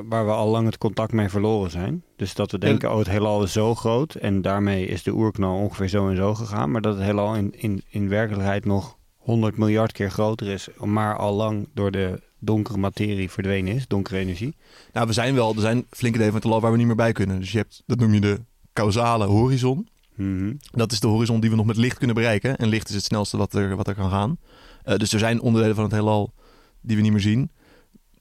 waar 0.00 0.26
we 0.26 0.32
al 0.32 0.48
lang 0.48 0.66
het 0.66 0.78
contact 0.78 1.12
mee 1.12 1.28
verloren 1.28 1.70
zijn? 1.70 2.04
Dus 2.16 2.34
dat 2.34 2.50
we 2.50 2.58
denken, 2.58 2.92
oh 2.92 2.98
het 2.98 3.08
heelal 3.08 3.42
is 3.42 3.52
zo 3.52 3.74
groot 3.74 4.14
en 4.14 4.42
daarmee 4.42 4.86
is 4.86 5.02
de 5.02 5.12
oerknal 5.12 5.58
ongeveer 5.58 5.88
zo 5.88 6.08
en 6.08 6.16
zo 6.16 6.34
gegaan, 6.34 6.70
maar 6.70 6.80
dat 6.80 6.94
het 6.94 7.04
heelal 7.04 7.34
in, 7.34 7.52
in, 7.52 7.82
in 7.88 8.08
werkelijkheid 8.08 8.64
nog 8.64 8.98
100 9.16 9.56
miljard 9.56 9.92
keer 9.92 10.10
groter 10.10 10.46
is, 10.46 10.68
maar 10.78 11.16
al 11.16 11.34
lang 11.34 11.68
door 11.74 11.90
de 11.90 12.22
donkere 12.44 12.78
materie 12.78 13.30
verdwenen 13.30 13.74
is, 13.74 13.86
donkere 13.86 14.18
energie. 14.18 14.56
Nou, 14.92 15.06
we 15.06 15.12
zijn 15.12 15.34
wel, 15.34 15.54
er 15.54 15.60
zijn 15.60 15.86
flinke 15.90 16.18
delen 16.18 16.32
van 16.32 16.34
het 16.40 16.44
heelal 16.44 16.60
waar 16.60 16.70
we 16.72 16.76
niet 16.76 16.86
meer 16.86 16.96
bij 16.96 17.12
kunnen. 17.12 17.40
Dus 17.40 17.52
je 17.52 17.58
hebt, 17.58 17.82
dat 17.86 17.98
noem 17.98 18.14
je 18.14 18.20
de 18.20 18.40
causale 18.72 19.24
horizon. 19.26 19.88
Mhm. 20.14 20.52
Dat 20.70 20.92
is 20.92 21.00
de 21.00 21.06
horizon 21.06 21.40
die 21.40 21.50
we 21.50 21.56
nog 21.56 21.66
met 21.66 21.76
licht 21.76 21.98
kunnen 21.98 22.16
bereiken. 22.16 22.56
En 22.56 22.68
licht 22.68 22.88
is 22.88 22.94
het 22.94 23.04
snelste 23.04 23.36
wat 23.36 23.54
er, 23.54 23.76
wat 23.76 23.88
er 23.88 23.94
kan 23.94 24.10
gaan. 24.10 24.38
Eh, 24.82 24.96
dus 24.96 25.12
er 25.12 25.18
zijn 25.18 25.40
onderdelen 25.40 25.74
van 25.74 25.84
het 25.84 25.92
heelal 25.92 26.32
die 26.80 26.96
we 26.96 27.02
niet 27.02 27.12
meer 27.12 27.20
zien. 27.20 27.50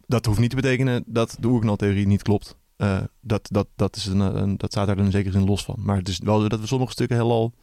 Dat 0.07 0.25
hoeft 0.25 0.39
niet 0.39 0.49
te 0.49 0.55
betekenen 0.55 1.03
dat 1.05 1.37
de 1.39 1.47
oerknaltheorie 1.47 2.07
niet 2.07 2.21
klopt. 2.21 2.55
Eh, 2.77 3.01
dat, 3.21 3.47
dat, 3.51 3.67
dat, 3.75 3.95
is 3.95 4.05
een, 4.05 4.19
een- 4.19 4.57
dat 4.57 4.71
staat 4.71 4.87
daar 4.87 4.95
dan 4.95 5.05
in 5.05 5.11
zekere 5.11 5.37
zin 5.37 5.47
los 5.47 5.63
van. 5.63 5.75
Maar 5.79 5.97
het 5.97 6.07
is 6.07 6.19
wel 6.23 6.39
zo 6.41 6.47
dat 6.47 6.59
we 6.59 6.67
sommige 6.67 6.91
stukken 6.91 7.17
heelal, 7.17 7.53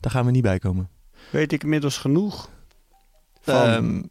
daar 0.00 0.10
gaan 0.12 0.24
we 0.24 0.30
niet 0.30 0.42
bij 0.42 0.58
komen. 0.58 0.88
Weet 1.30 1.52
ik 1.52 1.62
inmiddels 1.62 1.98
genoeg 1.98 2.50
van 3.40 3.54
Ehm, 3.54 4.02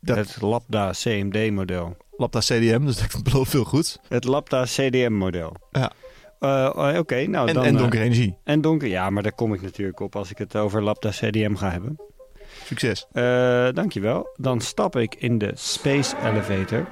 Dat- 0.00 0.16
Het 0.16 0.40
Lambda 0.40 0.90
CMD-model. 0.90 1.96
Lambda 2.16 2.38
CDM, 2.40 2.84
dus 2.84 2.96
dat 2.96 3.22
belooft 3.30 3.50
veel 3.50 3.64
goeds. 3.64 3.98
Het 4.08 4.24
Lambda 4.24 4.64
CDM-model. 4.64 5.56
Ja. 5.70 5.92
Eh, 6.38 6.98
Oké, 6.98 7.26
nou 7.26 7.48
En, 7.48 7.54
dan... 7.54 7.64
en 7.64 7.74
eh, 7.74 7.80
donkere 7.80 8.02
energie. 8.02 8.36
en 8.44 8.60
donker, 8.60 8.88
ja, 8.88 9.10
maar 9.10 9.22
daar 9.22 9.32
kom 9.34 9.54
ik 9.54 9.62
natuurlijk 9.62 10.00
op 10.00 10.16
als 10.16 10.30
ik 10.30 10.38
het 10.38 10.56
over 10.56 10.82
Lambda 10.82 11.10
CDM 11.10 11.54
ga 11.54 11.70
hebben. 11.70 11.96
Succes. 12.64 13.06
Eh, 13.12 13.68
dankjewel. 13.72 14.28
Dan 14.36 14.60
stap 14.60 14.96
ik 14.96 15.14
in 15.14 15.38
de 15.38 15.52
Space 15.54 16.16
Elevator. 16.24 16.86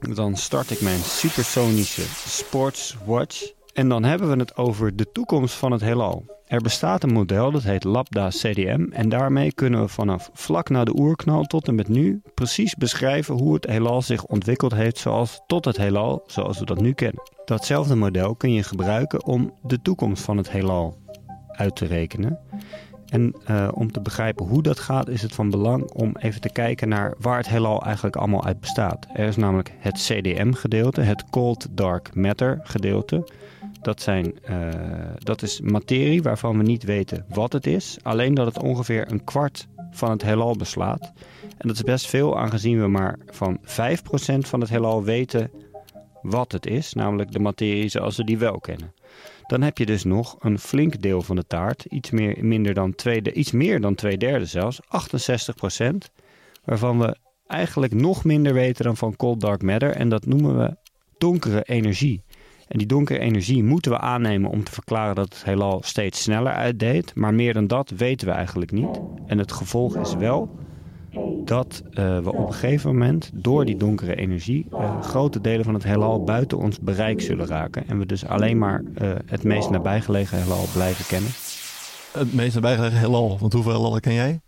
Dan 0.00 0.36
start 0.36 0.70
ik 0.70 0.80
mijn 0.80 0.98
supersonische 1.00 2.02
Sports 2.28 2.96
Watch. 3.04 3.52
En 3.72 3.88
dan 3.88 4.04
hebben 4.04 4.30
we 4.30 4.36
het 4.36 4.56
over 4.56 4.96
de 4.96 5.12
toekomst 5.12 5.54
van 5.54 5.72
het 5.72 5.80
heelal. 5.80 6.24
Er 6.46 6.60
bestaat 6.60 7.02
een 7.02 7.12
model 7.12 7.50
dat 7.50 7.62
heet 7.62 7.84
Lambda 7.84 8.28
CDM. 8.28 8.86
En 8.90 9.08
daarmee 9.08 9.52
kunnen 9.52 9.80
we 9.80 9.88
vanaf 9.88 10.30
vlak 10.32 10.68
na 10.68 10.84
de 10.84 10.98
oerknal 10.98 11.44
tot 11.44 11.68
en 11.68 11.74
met 11.74 11.88
nu 11.88 12.22
precies 12.34 12.74
beschrijven 12.74 13.34
hoe 13.34 13.54
het 13.54 13.66
heelal 13.66 14.02
zich 14.02 14.24
ontwikkeld 14.24 14.74
heeft 14.74 14.98
zoals 14.98 15.40
tot 15.46 15.64
het 15.64 15.76
heelal 15.76 16.22
zoals 16.26 16.58
we 16.58 16.64
dat 16.64 16.80
nu 16.80 16.92
kennen. 16.92 17.22
Datzelfde 17.44 17.94
model 17.94 18.34
kun 18.34 18.52
je 18.52 18.62
gebruiken 18.62 19.24
om 19.24 19.52
de 19.62 19.82
toekomst 19.82 20.22
van 20.22 20.36
het 20.36 20.50
heelal 20.50 20.96
uit 21.48 21.76
te 21.76 21.86
rekenen. 21.86 22.38
En 23.06 23.34
eh, 23.44 23.68
om 23.74 23.92
te 23.92 24.00
begrijpen 24.00 24.46
hoe 24.46 24.62
dat 24.62 24.78
gaat, 24.78 25.08
is 25.08 25.22
het 25.22 25.34
van 25.34 25.50
belang 25.50 25.90
om 25.90 26.16
even 26.18 26.40
te 26.40 26.52
kijken 26.52 26.88
naar 26.88 27.14
waar 27.18 27.36
het 27.36 27.48
heelal 27.48 27.82
eigenlijk 27.82 28.16
allemaal 28.16 28.44
uit 28.44 28.60
bestaat. 28.60 29.06
Er 29.12 29.26
is 29.26 29.36
namelijk 29.36 29.72
het 29.78 29.98
CDM-gedeelte, 29.98 31.00
het 31.00 31.24
Cold 31.30 31.66
Dark 31.70 32.14
Matter 32.14 32.60
gedeelte. 32.62 33.28
Dat, 33.82 34.02
zijn, 34.02 34.40
eh, 34.42 34.68
dat 35.18 35.42
is 35.42 35.60
materie 35.60 36.22
waarvan 36.22 36.56
we 36.56 36.62
niet 36.62 36.82
weten 36.82 37.24
wat 37.28 37.52
het 37.52 37.66
is, 37.66 37.98
alleen 38.02 38.34
dat 38.34 38.46
het 38.46 38.62
ongeveer 38.62 39.10
een 39.10 39.24
kwart 39.24 39.68
van 39.90 40.10
het 40.10 40.22
heelal 40.22 40.56
beslaat. 40.56 41.12
En 41.58 41.68
dat 41.68 41.76
is 41.76 41.82
best 41.82 42.06
veel, 42.06 42.38
aangezien 42.38 42.80
we 42.80 42.86
maar 42.86 43.18
van 43.26 43.58
5% 43.62 44.48
van 44.48 44.60
het 44.60 44.70
heelal 44.70 45.04
weten 45.04 45.50
wat 46.22 46.52
het 46.52 46.66
is, 46.66 46.92
namelijk 46.92 47.32
de 47.32 47.38
materie 47.38 47.88
zoals 47.88 48.16
we 48.16 48.24
die 48.24 48.38
wel 48.38 48.58
kennen. 48.58 48.94
Dan 49.46 49.62
heb 49.62 49.78
je 49.78 49.86
dus 49.86 50.04
nog 50.04 50.36
een 50.38 50.58
flink 50.58 51.02
deel 51.02 51.22
van 51.22 51.36
de 51.36 51.46
taart, 51.46 51.84
iets 51.84 52.10
meer, 52.10 52.44
minder 52.44 52.74
dan 52.74 52.94
twee, 52.94 53.32
iets 53.32 53.50
meer 53.50 53.80
dan 53.80 53.94
twee 53.94 54.16
derde 54.16 54.44
zelfs, 54.46 54.80
68% 54.80 56.10
waarvan 56.64 56.98
we 56.98 57.16
eigenlijk 57.46 57.94
nog 57.94 58.24
minder 58.24 58.54
weten 58.54 58.84
dan 58.84 58.96
van 58.96 59.16
cold 59.16 59.40
dark 59.40 59.62
matter. 59.62 59.90
En 59.90 60.08
dat 60.08 60.26
noemen 60.26 60.58
we 60.58 60.76
donkere 61.18 61.62
energie. 61.62 62.22
En 62.70 62.78
die 62.78 62.86
donkere 62.86 63.18
energie 63.18 63.64
moeten 63.64 63.90
we 63.90 63.98
aannemen 63.98 64.50
om 64.50 64.64
te 64.64 64.72
verklaren 64.72 65.14
dat 65.14 65.34
het 65.34 65.44
heelal 65.44 65.80
steeds 65.84 66.22
sneller 66.22 66.52
uitdeed. 66.52 67.14
Maar 67.14 67.34
meer 67.34 67.52
dan 67.54 67.66
dat 67.66 67.90
weten 67.90 68.26
we 68.26 68.32
eigenlijk 68.32 68.72
niet. 68.72 69.00
En 69.26 69.38
het 69.38 69.52
gevolg 69.52 69.96
is 69.96 70.14
wel 70.14 70.50
dat 71.44 71.82
eh, 71.90 72.18
we 72.18 72.32
op 72.32 72.46
een 72.46 72.52
gegeven 72.52 72.90
moment 72.90 73.30
door 73.34 73.64
die 73.64 73.76
donkere 73.76 74.14
energie 74.14 74.66
eh, 74.70 75.02
grote 75.02 75.40
delen 75.40 75.64
van 75.64 75.74
het 75.74 75.82
heelal 75.82 76.24
buiten 76.24 76.58
ons 76.58 76.80
bereik 76.80 77.20
zullen 77.20 77.46
raken. 77.46 77.88
En 77.88 77.98
we 77.98 78.06
dus 78.06 78.26
alleen 78.26 78.58
maar 78.58 78.82
eh, 78.94 79.10
het 79.26 79.42
meest 79.42 79.70
nabijgelegen 79.70 80.38
heelal 80.38 80.64
blijven 80.72 81.06
kennen. 81.06 81.30
Het 82.12 82.34
meest 82.34 82.54
nabijgelegen 82.54 82.98
heelal. 82.98 83.38
Want 83.40 83.52
hoeveel 83.52 83.72
heelallen 83.72 84.00
ken 84.00 84.14
jij? 84.14 84.40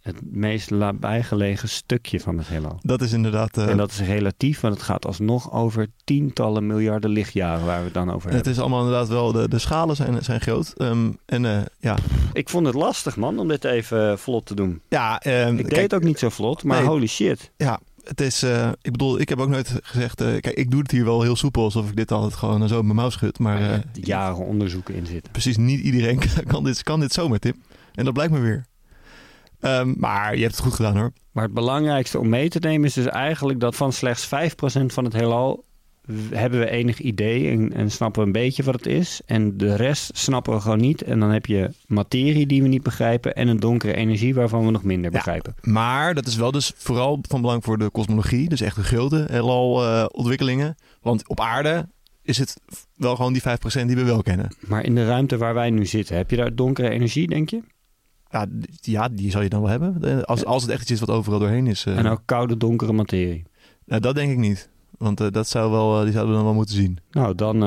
Het 0.00 0.16
meest 0.30 0.70
nabijgelegen 0.70 1.68
stukje 1.68 2.20
van 2.20 2.38
het 2.38 2.46
heelal. 2.46 2.78
Dat 2.80 3.00
is 3.02 3.12
inderdaad... 3.12 3.56
eh, 3.56 3.68
En 3.68 3.76
dat 3.76 3.90
is 3.90 4.00
relatief, 4.00 4.60
want 4.60 4.74
het 4.74 4.82
gaat 4.82 5.06
alsnog 5.06 5.52
over 5.52 5.86
tientallen 6.04 6.66
miljarden 6.66 7.10
lichtjaren 7.10 7.66
waar 7.66 7.78
we 7.78 7.84
het 7.84 7.94
dan 7.94 8.08
over 8.10 8.24
het 8.26 8.34
hebben. 8.34 8.52
is 8.52 8.58
allemaal 8.58 8.78
inderdaad 8.84 9.08
wel... 9.08 9.32
De, 9.32 9.48
de 9.48 9.58
schalen 9.58 9.96
zijn, 9.96 10.24
zijn 10.24 10.40
groot. 10.40 10.72
Ehm, 10.76 11.10
en 11.26 11.44
eh, 11.44 11.60
ja... 11.78 11.96
Ik 12.32 12.48
vond 12.48 12.66
het 12.66 12.74
lastig, 12.74 13.16
man, 13.16 13.38
om 13.38 13.48
dit 13.48 13.64
even 13.64 14.18
vlot 14.18 14.46
te 14.46 14.54
doen. 14.54 14.80
Ja, 14.88 15.20
ehm, 15.20 15.50
Ik 15.50 15.56
kijk, 15.56 15.68
deed 15.70 15.82
het 15.82 15.94
ook 15.94 16.02
niet 16.02 16.18
zo 16.18 16.28
vlot, 16.28 16.64
maar 16.64 16.78
Nee. 16.78 16.88
holy 16.88 17.06
shit. 17.06 17.50
Ja, 17.56 17.80
het 18.04 18.20
is... 18.20 18.42
eh, 18.42 18.68
ik 18.82 18.92
bedoel, 18.92 19.20
ik 19.20 19.28
heb 19.28 19.38
ook 19.38 19.48
nooit 19.48 19.78
gezegd... 19.82 20.14
kijk, 20.16 20.46
ik 20.46 20.70
doe 20.70 20.80
het 20.82 20.90
hier 20.90 21.04
wel 21.04 21.22
heel 21.22 21.36
soepel. 21.36 21.62
Alsof 21.64 21.88
ik 21.88 21.96
dit 21.96 22.12
altijd 22.12 22.34
gewoon 22.34 22.68
zo 22.68 22.78
in 22.78 22.84
mijn 22.84 22.96
mouw 22.96 23.10
schud. 23.10 23.38
Maar 23.38 23.82
Jaren 23.92 24.44
onderzoeken 24.46 24.94
in 24.94 25.06
zitten. 25.06 25.32
precies 25.32 25.56
niet 25.56 25.80
iedereen 25.80 26.20
kan 26.46 26.64
dit, 26.64 26.82
kan 26.82 27.00
dit 27.00 27.12
zomaar, 27.12 27.38
Tim. 27.38 27.54
En 27.94 28.04
dat 28.04 28.14
blijkt 28.14 28.32
me 28.32 28.38
weer. 28.38 28.68
Ehm, 29.60 29.92
maar 29.96 30.34
je 30.36 30.42
hebt 30.42 30.54
het 30.54 30.64
goed 30.64 30.74
gedaan, 30.74 30.96
hoor. 30.96 31.12
Maar 31.32 31.44
het 31.44 31.54
belangrijkste 31.54 32.18
om 32.18 32.28
mee 32.28 32.48
te 32.48 32.58
nemen 32.58 32.86
is 32.88 32.94
dus 32.94 33.06
eigenlijk 33.06 33.60
dat 33.60 33.76
van 33.76 33.92
slechts 33.92 34.26
5% 34.26 34.92
van 34.92 35.04
het 35.04 35.12
heelal 35.12 35.64
hebben 36.30 36.58
we 36.60 36.70
enig 36.70 36.98
idee 37.00 37.50
en, 37.50 37.72
en 37.72 37.90
snappen 37.90 38.20
we 38.20 38.26
een 38.26 38.32
beetje 38.32 38.62
wat 38.62 38.74
het 38.74 38.86
is. 38.86 39.20
En 39.26 39.56
de 39.56 39.76
rest 39.76 40.10
snappen 40.18 40.52
we 40.54 40.60
gewoon 40.60 40.80
niet. 40.80 41.02
En 41.02 41.20
dan 41.20 41.30
heb 41.30 41.46
je 41.46 41.70
materie 41.86 42.46
die 42.46 42.62
we 42.62 42.68
niet 42.68 42.82
begrijpen 42.82 43.34
en 43.34 43.48
een 43.48 43.60
donkere 43.60 43.94
energie 43.94 44.34
waarvan 44.34 44.64
we 44.64 44.70
nog 44.70 44.82
minder 44.82 45.10
Ja. 45.10 45.16
begrijpen. 45.16 45.54
Maar 45.62 46.14
dat 46.14 46.26
is 46.26 46.36
wel 46.36 46.50
dus 46.50 46.72
vooral 46.76 47.18
van 47.28 47.40
belang 47.40 47.64
voor 47.64 47.78
de 47.78 47.90
kosmologie. 47.90 48.48
Dus 48.48 48.60
echt 48.60 48.76
de 48.76 48.82
grote 48.82 49.26
heelal 49.30 50.08
ontwikkelingen. 50.08 50.74
Want 51.02 51.28
op 51.28 51.40
aarde 51.40 51.88
is 52.22 52.38
het 52.38 52.56
wel 52.96 53.16
gewoon 53.16 53.32
die 53.32 53.42
5% 53.42 53.86
die 53.86 53.96
we 53.96 54.04
wel 54.04 54.22
kennen. 54.22 54.54
Maar 54.60 54.84
in 54.84 54.94
de 54.94 55.06
ruimte 55.06 55.36
waar 55.36 55.54
wij 55.54 55.70
nu 55.70 55.86
zitten, 55.86 56.16
heb 56.16 56.30
je 56.30 56.36
daar 56.36 56.54
donkere 56.54 56.88
energie, 56.90 57.26
denk 57.28 57.50
je? 57.50 57.60
Ja, 58.30 58.46
ja 58.80 59.08
die 59.08 59.30
zal 59.30 59.42
je 59.42 59.48
dan 59.48 59.60
wel 59.60 59.70
hebben. 59.70 59.96
Eh, 60.02 60.22
Als, 60.22 60.44
als 60.44 60.62
het 60.62 60.70
echt 60.70 60.80
iets 60.82 60.90
is 60.90 61.00
wat 61.00 61.10
overal 61.10 61.38
doorheen 61.38 61.66
is. 61.66 61.84
eh. 61.86 61.98
En 61.98 62.06
ook 62.06 62.22
koude 62.24 62.56
donkere 62.56 62.92
materie. 62.92 63.44
nou, 63.84 64.00
dat 64.00 64.14
denk 64.14 64.30
ik 64.32 64.38
niet. 64.38 64.68
Want 64.98 65.20
eh, 65.20 65.26
dat 65.30 65.48
zou 65.48 65.70
wel, 65.70 66.02
die 66.02 66.12
zouden 66.12 66.30
we 66.30 66.36
dan 66.36 66.44
wel 66.46 66.54
moeten 66.54 66.74
zien. 66.74 66.98
Nou, 67.10 67.34
dan 67.34 67.58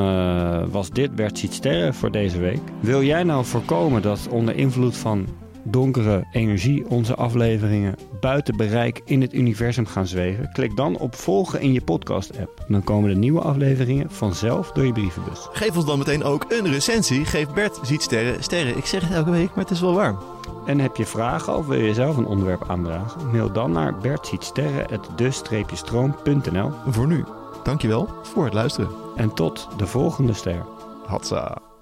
was 0.72 0.90
dit 0.90 1.16
Bert 1.16 1.38
Ziet 1.38 1.54
Sterren 1.54 1.94
voor 1.94 2.12
deze 2.12 2.40
week. 2.40 2.60
Wil 2.80 3.04
jij 3.04 3.24
nou 3.24 3.46
voorkomen 3.46 4.02
dat 4.02 4.28
onder 4.30 4.56
invloed 4.56 4.98
van 4.98 5.28
donkere 5.64 6.28
energie 6.32 6.90
onze 6.90 7.16
afleveringen 7.16 7.96
buiten 8.20 8.58
bereik 8.58 9.02
in 9.06 9.22
het 9.22 9.34
universum 9.34 9.86
gaan 9.86 10.08
zweven? 10.08 10.52
Klik 10.52 10.76
dan 10.76 10.98
op 10.98 11.16
volgen 11.16 11.62
in 11.62 11.74
je 11.74 11.82
podcast-app. 11.82 12.66
Dan 12.68 12.84
komen 12.84 13.10
de 13.10 13.16
nieuwe 13.16 13.42
afleveringen 13.42 14.12
vanzelf 14.12 14.72
door 14.72 14.86
je 14.86 14.92
brievenbus. 14.92 15.48
Geef 15.52 15.76
ons 15.76 15.86
dan 15.86 15.98
meteen 15.98 16.24
ook 16.24 16.46
een 16.48 16.72
recensie. 16.72 17.26
Geef 17.26 17.54
Bert 17.54 17.80
ziet 17.84 18.02
sterren. 18.02 18.44
Sterren, 18.44 18.78
ik 18.78 18.86
zeg 18.86 19.02
het 19.02 19.12
elke 19.12 19.32
week, 19.32 19.50
maar 19.50 19.64
het 19.64 19.72
is 19.72 19.82
wel 19.82 19.94
warm. 19.94 20.18
En 20.66 20.80
heb 20.80 20.96
je 20.96 21.06
vragen 21.06 21.58
of 21.58 21.68
wil 21.68 21.80
je 21.80 21.94
zelf 21.94 22.18
een 22.18 22.26
onderwerp 22.26 22.70
aandragen? 22.70 23.32
Mail 23.32 23.52
dan 23.52 23.72
naar 23.72 23.98
bertzietsterren.de-stroom.nl 23.98 26.72
Voor 26.88 27.08
nu, 27.08 27.24
dankjewel 27.64 28.10
voor 28.24 28.46
het 28.46 28.54
luisteren. 28.54 28.90
En 29.16 29.34
tot 29.34 29.68
de 29.78 29.88
volgende 29.88 30.34
ster. 30.34 30.66
Hatsa. 31.06 31.73